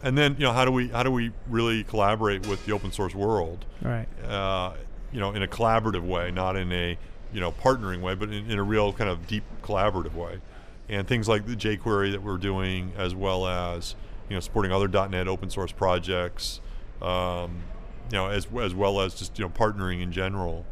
And 0.02 0.16
then 0.16 0.34
you 0.38 0.44
know 0.44 0.52
how 0.52 0.64
do 0.64 0.72
we 0.72 0.88
how 0.88 1.02
do 1.02 1.10
we 1.10 1.32
really 1.48 1.84
collaborate 1.84 2.46
with 2.46 2.64
the 2.66 2.72
open 2.72 2.92
source 2.92 3.14
world? 3.14 3.64
Right. 3.82 4.06
Uh, 4.24 4.74
you 5.12 5.20
know 5.20 5.32
in 5.32 5.42
a 5.42 5.46
collaborative 5.46 6.06
way 6.06 6.30
not 6.30 6.56
in 6.56 6.70
a 6.72 6.98
you 7.32 7.40
know 7.40 7.52
partnering 7.52 8.00
way 8.00 8.14
but 8.14 8.28
in, 8.28 8.50
in, 8.50 8.58
a 8.58 8.62
real 8.62 8.92
kind 8.92 9.08
of 9.08 9.26
deep 9.26 9.44
collaborative 9.62 10.14
way. 10.14 10.40
And 10.88 11.08
things 11.08 11.28
like 11.28 11.46
the 11.46 11.56
jQuery 11.56 12.12
that 12.12 12.22
we're 12.22 12.36
doing 12.36 12.92
as 12.96 13.14
well 13.14 13.46
as 13.46 13.94
you 14.28 14.36
know 14.36 14.40
supporting 14.40 14.72
other 14.72 14.88
.NET 14.88 15.28
open 15.28 15.50
source 15.50 15.72
projects 15.72 16.60
um, 17.02 17.62
you 18.10 18.16
know 18.16 18.28
as, 18.28 18.46
as 18.60 18.74
well 18.74 19.00
as 19.00 19.14
just 19.14 19.38
you 19.38 19.44
know 19.44 19.50
partnering 19.50 20.02
in 20.02 20.12
general 20.12 20.64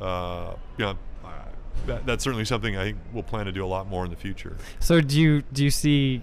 uh, 0.00 0.54
you 0.76 0.84
know 0.84 0.96
that, 1.86 2.04
that's 2.04 2.22
certainly 2.22 2.44
something 2.44 2.76
I 2.76 2.84
think 2.84 2.98
we'll 3.12 3.22
plan 3.22 3.46
to 3.46 3.52
do 3.52 3.64
a 3.64 3.66
lot 3.66 3.88
more 3.88 4.04
in 4.04 4.10
the 4.10 4.16
future. 4.16 4.56
So 4.80 5.00
do 5.00 5.18
you 5.18 5.42
do 5.52 5.64
you 5.64 5.70
see 5.70 6.22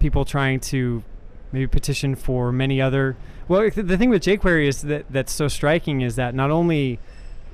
people 0.00 0.24
trying 0.24 0.58
to 0.58 1.04
maybe 1.52 1.66
petition 1.66 2.14
for 2.14 2.50
many 2.50 2.80
other. 2.80 3.16
Well, 3.48 3.70
the 3.70 3.96
thing 3.96 4.10
with 4.10 4.22
jQuery 4.22 4.66
is 4.66 4.82
that 4.82 5.04
that's 5.10 5.32
so 5.32 5.48
striking 5.48 6.00
is 6.00 6.16
that 6.16 6.34
not 6.34 6.50
only 6.50 6.98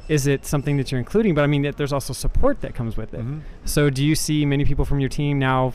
is 0.09 0.27
it 0.27 0.47
something 0.47 0.77
that 0.79 0.91
you're 0.91 0.99
including, 0.99 1.35
but 1.35 1.43
I 1.43 1.47
mean, 1.47 1.71
there's 1.77 1.93
also 1.93 2.13
support 2.13 2.61
that 2.63 2.75
comes 2.75 2.97
with 2.97 3.13
it. 3.13 3.21
Mm-hmm. 3.21 3.41
So, 3.65 3.91
do 3.91 4.05
you 4.05 4.15
see 4.15 4.47
many 4.47 4.65
people 4.65 4.85
from 4.85 5.01
your 5.01 5.11
team 5.11 5.39
now 5.39 5.75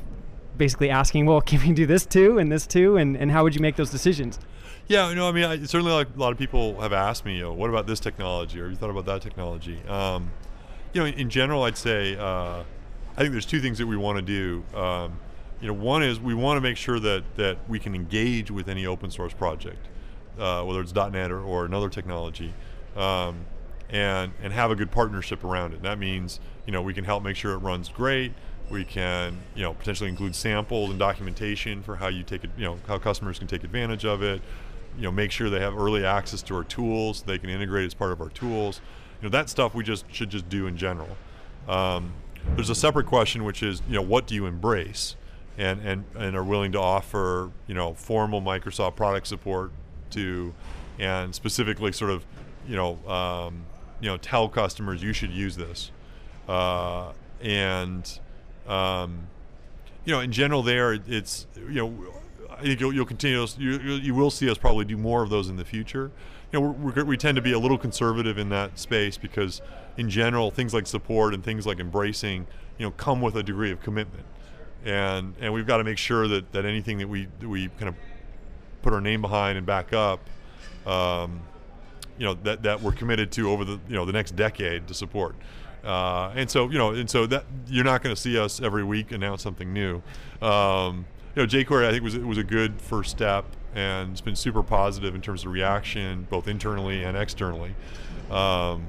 basically 0.57 0.89
asking, 0.89 1.25
well, 1.25 1.41
can 1.41 1.61
we 1.61 1.73
do 1.73 1.85
this 1.85 2.05
too 2.05 2.39
and 2.39 2.51
this 2.51 2.65
too? 2.65 2.97
And, 2.97 3.15
and 3.15 3.31
how 3.31 3.43
would 3.43 3.53
you 3.53 3.61
make 3.61 3.75
those 3.75 3.91
decisions? 3.91 4.39
Yeah, 4.87 5.13
know, 5.13 5.29
I 5.29 5.31
mean, 5.31 5.45
I, 5.45 5.63
certainly 5.63 5.93
like 5.93 6.09
a 6.13 6.19
lot 6.19 6.33
of 6.33 6.37
people 6.37 6.79
have 6.81 6.91
asked 6.91 7.23
me, 7.23 7.37
know, 7.43 7.53
what 7.53 7.69
about 7.69 7.87
this 7.87 7.99
technology 7.99 8.59
or 8.59 8.67
you 8.67 8.75
thought 8.75 8.89
about 8.89 9.05
that 9.05 9.21
technology? 9.21 9.79
Um, 9.87 10.31
you 10.91 11.01
know, 11.01 11.05
in, 11.05 11.13
in, 11.13 11.29
general, 11.29 11.63
I'd 11.63 11.77
say 11.77 12.17
uh, 12.17 12.63
I 13.15 13.19
think 13.21 13.31
there's 13.31 13.45
two 13.45 13.61
things 13.61 13.77
that 13.77 13.87
we 13.87 13.95
want 13.95 14.17
to 14.17 14.21
do. 14.21 14.77
Um, 14.77 15.17
you 15.61 15.67
know, 15.67 15.73
one 15.73 16.03
is 16.03 16.19
we 16.19 16.33
want 16.33 16.57
to 16.57 16.61
make 16.61 16.75
sure 16.75 16.99
that 16.99 17.23
that 17.37 17.57
we 17.69 17.79
can 17.79 17.95
engage 17.95 18.51
with 18.51 18.67
any 18.67 18.85
open 18.85 19.09
source 19.09 19.33
project, 19.33 19.87
uh, 20.37 20.63
whether 20.63 20.81
it's 20.81 20.93
.NET 20.93 21.31
or, 21.31 21.39
or 21.41 21.65
another 21.65 21.87
technology, 21.87 22.53
um, 22.97 23.45
and 23.89 24.33
and 24.41 24.51
have 24.51 24.69
a 24.69 24.75
good 24.75 24.91
partnership 24.91 25.45
around 25.45 25.73
it. 25.73 25.81
That 25.81 25.97
means 25.97 26.41
you 26.65 26.73
know 26.73 26.81
we 26.81 26.93
can 26.93 27.05
help 27.05 27.23
make 27.23 27.37
sure 27.37 27.53
it 27.53 27.59
runs 27.59 27.87
great. 27.87 28.33
We 28.69 28.83
can 28.83 29.37
you 29.55 29.63
know 29.63 29.73
potentially 29.73 30.09
include 30.09 30.35
samples 30.35 30.89
and 30.89 30.99
documentation 30.99 31.81
for 31.81 31.95
how 31.95 32.09
you 32.09 32.23
take 32.23 32.43
it, 32.43 32.49
you 32.57 32.65
know, 32.65 32.79
how 32.85 32.97
customers 32.97 33.39
can 33.39 33.47
take 33.47 33.63
advantage 33.63 34.03
of 34.03 34.21
it. 34.21 34.41
You 34.97 35.03
know, 35.03 35.11
make 35.11 35.31
sure 35.31 35.49
they 35.49 35.59
have 35.59 35.77
early 35.77 36.05
access 36.05 36.41
to 36.43 36.55
our 36.55 36.63
tools. 36.63 37.23
They 37.23 37.37
can 37.37 37.49
integrate 37.49 37.85
as 37.85 37.93
part 37.93 38.11
of 38.11 38.21
our 38.21 38.29
tools. 38.29 38.81
You 39.21 39.27
know, 39.27 39.31
that 39.31 39.49
stuff 39.49 39.73
we 39.73 39.83
just 39.83 40.05
should 40.11 40.29
just 40.29 40.49
do 40.49 40.67
in 40.67 40.77
general. 40.77 41.17
Um, 41.67 42.13
there's 42.55 42.69
a 42.69 42.75
separate 42.75 43.05
question, 43.05 43.43
which 43.43 43.63
is, 43.63 43.81
you 43.87 43.95
know, 43.95 44.01
what 44.01 44.27
do 44.27 44.35
you 44.35 44.45
embrace? 44.45 45.15
and, 45.57 45.79
and, 45.81 46.03
and 46.15 46.35
are 46.35 46.43
willing 46.43 46.71
to 46.71 46.79
offer 46.79 47.51
you 47.67 47.73
know 47.73 47.93
formal 47.93 48.41
Microsoft 48.41 48.95
product 48.95 49.27
support 49.27 49.71
to 50.11 50.53
and 50.99 51.33
specifically 51.33 51.91
sort 51.91 52.11
of 52.11 52.25
you 52.67 52.75
know 52.75 52.97
um, 53.07 53.63
you 53.99 54.09
know 54.09 54.17
tell 54.17 54.49
customers 54.49 55.03
you 55.03 55.13
should 55.13 55.31
use 55.31 55.55
this 55.55 55.91
uh, 56.47 57.11
and 57.41 58.19
um, 58.67 59.27
you 60.05 60.13
know 60.13 60.19
in 60.19 60.31
general 60.31 60.63
there 60.63 60.93
it's 60.93 61.47
you 61.55 61.75
know 61.75 61.93
I 62.63 62.67
think 62.67 62.79
you'll, 62.79 62.93
you'll 62.93 63.05
continue 63.05 63.45
you, 63.57 63.77
you 63.77 64.15
will 64.15 64.31
see 64.31 64.49
us 64.49 64.57
probably 64.57 64.85
do 64.85 64.97
more 64.97 65.23
of 65.23 65.29
those 65.29 65.49
in 65.49 65.57
the 65.57 65.65
future 65.65 66.11
you 66.51 66.59
know 66.59 66.69
we're, 66.71 67.03
we 67.03 67.17
tend 67.17 67.35
to 67.35 67.41
be 67.41 67.51
a 67.51 67.59
little 67.59 67.77
conservative 67.77 68.37
in 68.37 68.49
that 68.49 68.79
space 68.79 69.17
because 69.17 69.61
in 69.97 70.09
general 70.09 70.49
things 70.49 70.73
like 70.73 70.87
support 70.87 71.33
and 71.33 71.43
things 71.43 71.65
like 71.65 71.79
embracing 71.79 72.47
you 72.77 72.85
know 72.85 72.91
come 72.91 73.21
with 73.21 73.35
a 73.35 73.43
degree 73.43 73.71
of 73.71 73.81
commitment 73.81 74.25
and 74.85 75.33
and 75.39 75.53
we've 75.53 75.67
got 75.67 75.77
to 75.77 75.83
make 75.83 75.97
sure 75.97 76.27
that, 76.27 76.51
that 76.51 76.65
anything 76.65 76.97
that 76.97 77.07
we 77.07 77.27
that 77.39 77.47
we 77.47 77.67
kind 77.69 77.89
of 77.89 77.95
put 78.81 78.93
our 78.93 79.01
name 79.01 79.21
behind 79.21 79.57
and 79.57 79.65
back 79.65 79.93
up, 79.93 80.19
um, 80.85 81.41
you 82.17 82.25
know 82.25 82.33
that, 82.43 82.63
that 82.63 82.81
we're 82.81 82.91
committed 82.91 83.31
to 83.31 83.49
over 83.49 83.63
the 83.63 83.79
you 83.87 83.95
know 83.95 84.05
the 84.05 84.11
next 84.11 84.35
decade 84.35 84.87
to 84.87 84.93
support. 84.93 85.35
Uh, 85.83 86.31
and 86.35 86.49
so 86.49 86.69
you 86.69 86.77
know 86.77 86.91
and 86.91 87.09
so 87.09 87.25
that 87.25 87.45
you're 87.67 87.83
not 87.83 88.03
going 88.03 88.13
to 88.15 88.21
see 88.21 88.37
us 88.37 88.61
every 88.61 88.83
week 88.83 89.11
announce 89.11 89.41
something 89.41 89.73
new. 89.73 90.01
Um, 90.41 91.05
you 91.35 91.41
know 91.41 91.47
jQuery 91.47 91.85
I 91.85 91.91
think 91.91 92.03
was 92.03 92.17
was 92.17 92.37
a 92.37 92.43
good 92.43 92.81
first 92.81 93.11
step 93.11 93.45
and 93.75 94.11
it's 94.11 94.21
been 94.21 94.35
super 94.35 94.63
positive 94.63 95.15
in 95.15 95.21
terms 95.21 95.45
of 95.45 95.51
reaction 95.51 96.27
both 96.29 96.47
internally 96.47 97.03
and 97.03 97.17
externally. 97.17 97.75
Um, 98.29 98.87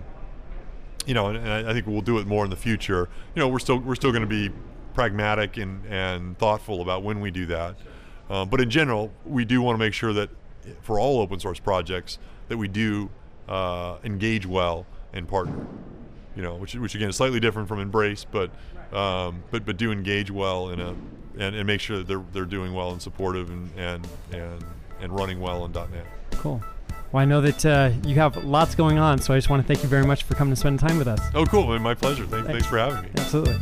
you 1.07 1.15
know, 1.15 1.29
and, 1.29 1.39
and, 1.39 1.69
I 1.69 1.73
think 1.73 1.87
we'll 1.87 2.01
do 2.01 2.19
it 2.19 2.27
more 2.27 2.45
in 2.45 2.51
the 2.51 2.57
future. 2.57 3.09
You 3.35 3.41
know, 3.41 3.49
we're 3.49 3.59
still 3.59 3.79
we're 3.79 3.95
still 3.95 4.11
going 4.11 4.23
to 4.23 4.29
be 4.29 4.51
pragmatic 4.95 5.57
and, 5.57 5.85
and 5.87 6.39
thoughtful 6.39 6.81
about 6.81 7.03
when 7.03 7.21
we 7.21 7.31
do 7.31 7.47
that. 7.47 7.77
Uh, 8.31 8.45
but 8.45 8.61
in 8.61 8.71
general, 8.71 9.11
we 9.27 9.45
do 9.45 9.61
want 9.61 9.75
to 9.75 9.79
make 9.79 9.93
sure 9.93 10.13
that 10.13 10.31
for 10.81 10.99
all 10.99 11.21
open 11.21 11.39
source 11.41 11.59
projects 11.59 12.19
that 12.49 12.57
we 12.57 12.69
do 12.69 13.11
uh, 13.49 13.99
engage 14.05 14.47
well 14.47 14.87
and 15.13 15.29
partner. 15.29 15.67
You 16.37 16.43
know, 16.43 16.57
which, 16.57 16.75
which 16.75 16.95
again 16.95 17.11
is 17.11 17.17
slightly 17.17 17.39
different 17.39 17.69
from 17.69 17.81
embrace, 17.81 18.25
but 18.25 18.51
um, 18.93 19.45
but 19.51 19.65
but 19.65 19.77
do 19.77 19.93
engage 19.93 20.31
well 20.31 20.71
in 20.71 20.81
a 20.81 20.95
and, 21.39 21.55
and 21.55 21.67
make 21.67 21.81
sure 21.81 21.99
that 21.99 22.07
they're 22.07 22.23
they're 22.33 22.45
doing 22.45 22.75
well 22.75 22.91
and 22.91 23.01
supportive 23.01 23.51
and 23.51 23.71
and 23.77 24.07
and, 24.33 24.65
and 25.01 25.13
running 25.13 25.41
well 25.41 25.65
in 25.65 25.73
.NET. 25.73 26.07
Cool. 26.33 26.63
Well, 27.13 27.23
I 27.23 27.25
know 27.27 27.41
that 27.43 27.65
uh, 27.65 27.93
you 28.05 28.17
have 28.17 28.45
lots 28.45 28.75
going 28.75 28.99
on, 28.99 29.21
so 29.21 29.33
I 29.33 29.37
just 29.37 29.49
want 29.49 29.63
to 29.63 29.67
thank 29.67 29.85
you 29.85 29.89
very 29.89 30.05
much 30.05 30.25
for 30.25 30.35
coming 30.35 30.53
to 30.53 30.59
spend 30.59 30.81
time 30.81 30.99
with 30.99 31.07
us. 31.07 31.21
Oh, 31.33 31.47
cool. 31.47 31.79
My 31.79 31.95
pleasure. 31.95 32.27
Thanks, 32.27 32.49
thanks 32.49 32.67
for 32.67 32.79
having 32.79 33.03
me. 33.03 33.11
Absolutely. 33.17 33.57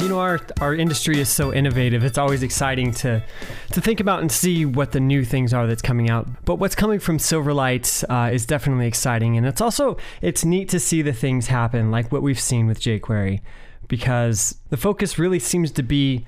You 0.00 0.08
know 0.08 0.18
our 0.18 0.40
our 0.60 0.74
industry 0.74 1.20
is 1.20 1.28
so 1.28 1.52
innovative 1.52 2.04
it's 2.04 2.16
always 2.16 2.42
exciting 2.42 2.90
to 2.92 3.22
to 3.70 3.80
think 3.80 4.00
about 4.00 4.20
and 4.20 4.32
see 4.32 4.64
what 4.64 4.92
the 4.92 5.00
new 5.00 5.24
things 5.24 5.52
are 5.52 5.66
that's 5.66 5.82
coming 5.82 6.08
out 6.08 6.26
but 6.44 6.56
what's 6.56 6.74
coming 6.74 6.98
from 6.98 7.18
silverlight 7.18 8.04
uh, 8.08 8.32
is 8.32 8.46
definitely 8.46 8.86
exciting 8.86 9.36
and 9.36 9.46
it's 9.46 9.60
also 9.60 9.96
it's 10.22 10.44
neat 10.44 10.68
to 10.68 10.80
see 10.80 11.02
the 11.02 11.12
things 11.12 11.48
happen 11.48 11.90
like 11.90 12.10
what 12.10 12.22
we've 12.22 12.40
seen 12.40 12.66
with 12.66 12.80
jquery 12.80 13.40
because 13.88 14.56
the 14.70 14.76
focus 14.76 15.18
really 15.18 15.38
seems 15.38 15.70
to 15.70 15.82
be 15.82 16.24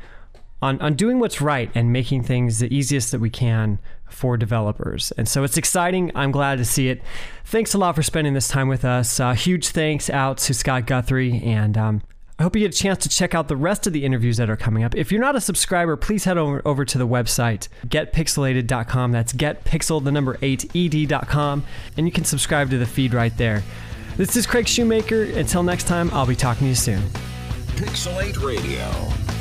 on, 0.60 0.80
on 0.80 0.94
doing 0.94 1.18
what's 1.18 1.40
right 1.40 1.70
and 1.74 1.92
making 1.92 2.22
things 2.22 2.58
the 2.58 2.72
easiest 2.74 3.10
that 3.12 3.20
we 3.20 3.30
can 3.30 3.78
for 4.08 4.36
developers. 4.36 5.12
And 5.12 5.28
so 5.28 5.42
it's 5.42 5.56
exciting. 5.56 6.12
I'm 6.14 6.30
glad 6.30 6.58
to 6.58 6.64
see 6.64 6.88
it. 6.88 7.02
Thanks 7.44 7.74
a 7.74 7.78
lot 7.78 7.94
for 7.96 8.02
spending 8.02 8.34
this 8.34 8.48
time 8.48 8.68
with 8.68 8.84
us. 8.84 9.18
Uh, 9.18 9.32
huge 9.32 9.68
thanks 9.68 10.08
out 10.08 10.38
to 10.38 10.54
Scott 10.54 10.86
Guthrie 10.86 11.42
and 11.42 11.76
um, 11.76 12.02
I 12.42 12.44
hope 12.44 12.56
you 12.56 12.62
get 12.62 12.74
a 12.74 12.76
chance 12.76 13.04
to 13.04 13.08
check 13.08 13.36
out 13.36 13.46
the 13.46 13.56
rest 13.56 13.86
of 13.86 13.92
the 13.92 14.04
interviews 14.04 14.36
that 14.38 14.50
are 14.50 14.56
coming 14.56 14.82
up. 14.82 14.96
If 14.96 15.12
you're 15.12 15.20
not 15.20 15.36
a 15.36 15.40
subscriber, 15.40 15.96
please 15.96 16.24
head 16.24 16.36
over, 16.36 16.60
over 16.64 16.84
to 16.84 16.98
the 16.98 17.06
website, 17.06 17.68
getpixelated.com. 17.86 19.12
That's 19.12 19.32
getpixel, 19.32 20.02
the 20.02 20.10
number 20.10 20.36
8, 20.42 20.74
ed.com, 20.74 21.62
and 21.96 22.04
you 22.04 22.10
can 22.10 22.24
subscribe 22.24 22.68
to 22.70 22.78
the 22.78 22.84
feed 22.84 23.14
right 23.14 23.36
there. 23.36 23.62
This 24.16 24.34
is 24.34 24.44
Craig 24.44 24.66
Shoemaker. 24.66 25.22
Until 25.22 25.62
next 25.62 25.86
time, 25.86 26.10
I'll 26.12 26.26
be 26.26 26.34
talking 26.34 26.64
to 26.64 26.70
you 26.70 26.74
soon. 26.74 27.02
Pixelate 27.76 28.44
Radio. 28.44 28.90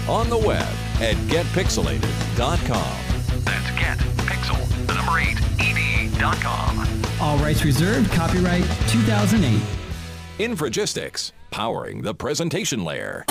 On 0.07 0.29
the 0.29 0.37
web 0.37 0.61
at 1.01 1.15
getpixelated.com. 1.25 2.97
That's 3.45 3.71
getpixel, 3.79 4.85
the 4.85 4.93
number 4.93 5.17
8, 5.17 5.39
ed.com. 5.59 7.01
All 7.19 7.39
rights 7.39 7.65
reserved. 7.65 8.11
Copyright 8.11 8.61
2008. 8.89 9.80
Infragistics, 10.41 11.31
powering 11.51 12.01
the 12.01 12.15
presentation 12.15 12.83
layer. 12.83 13.23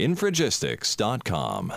Infragistics.com. 0.00 1.72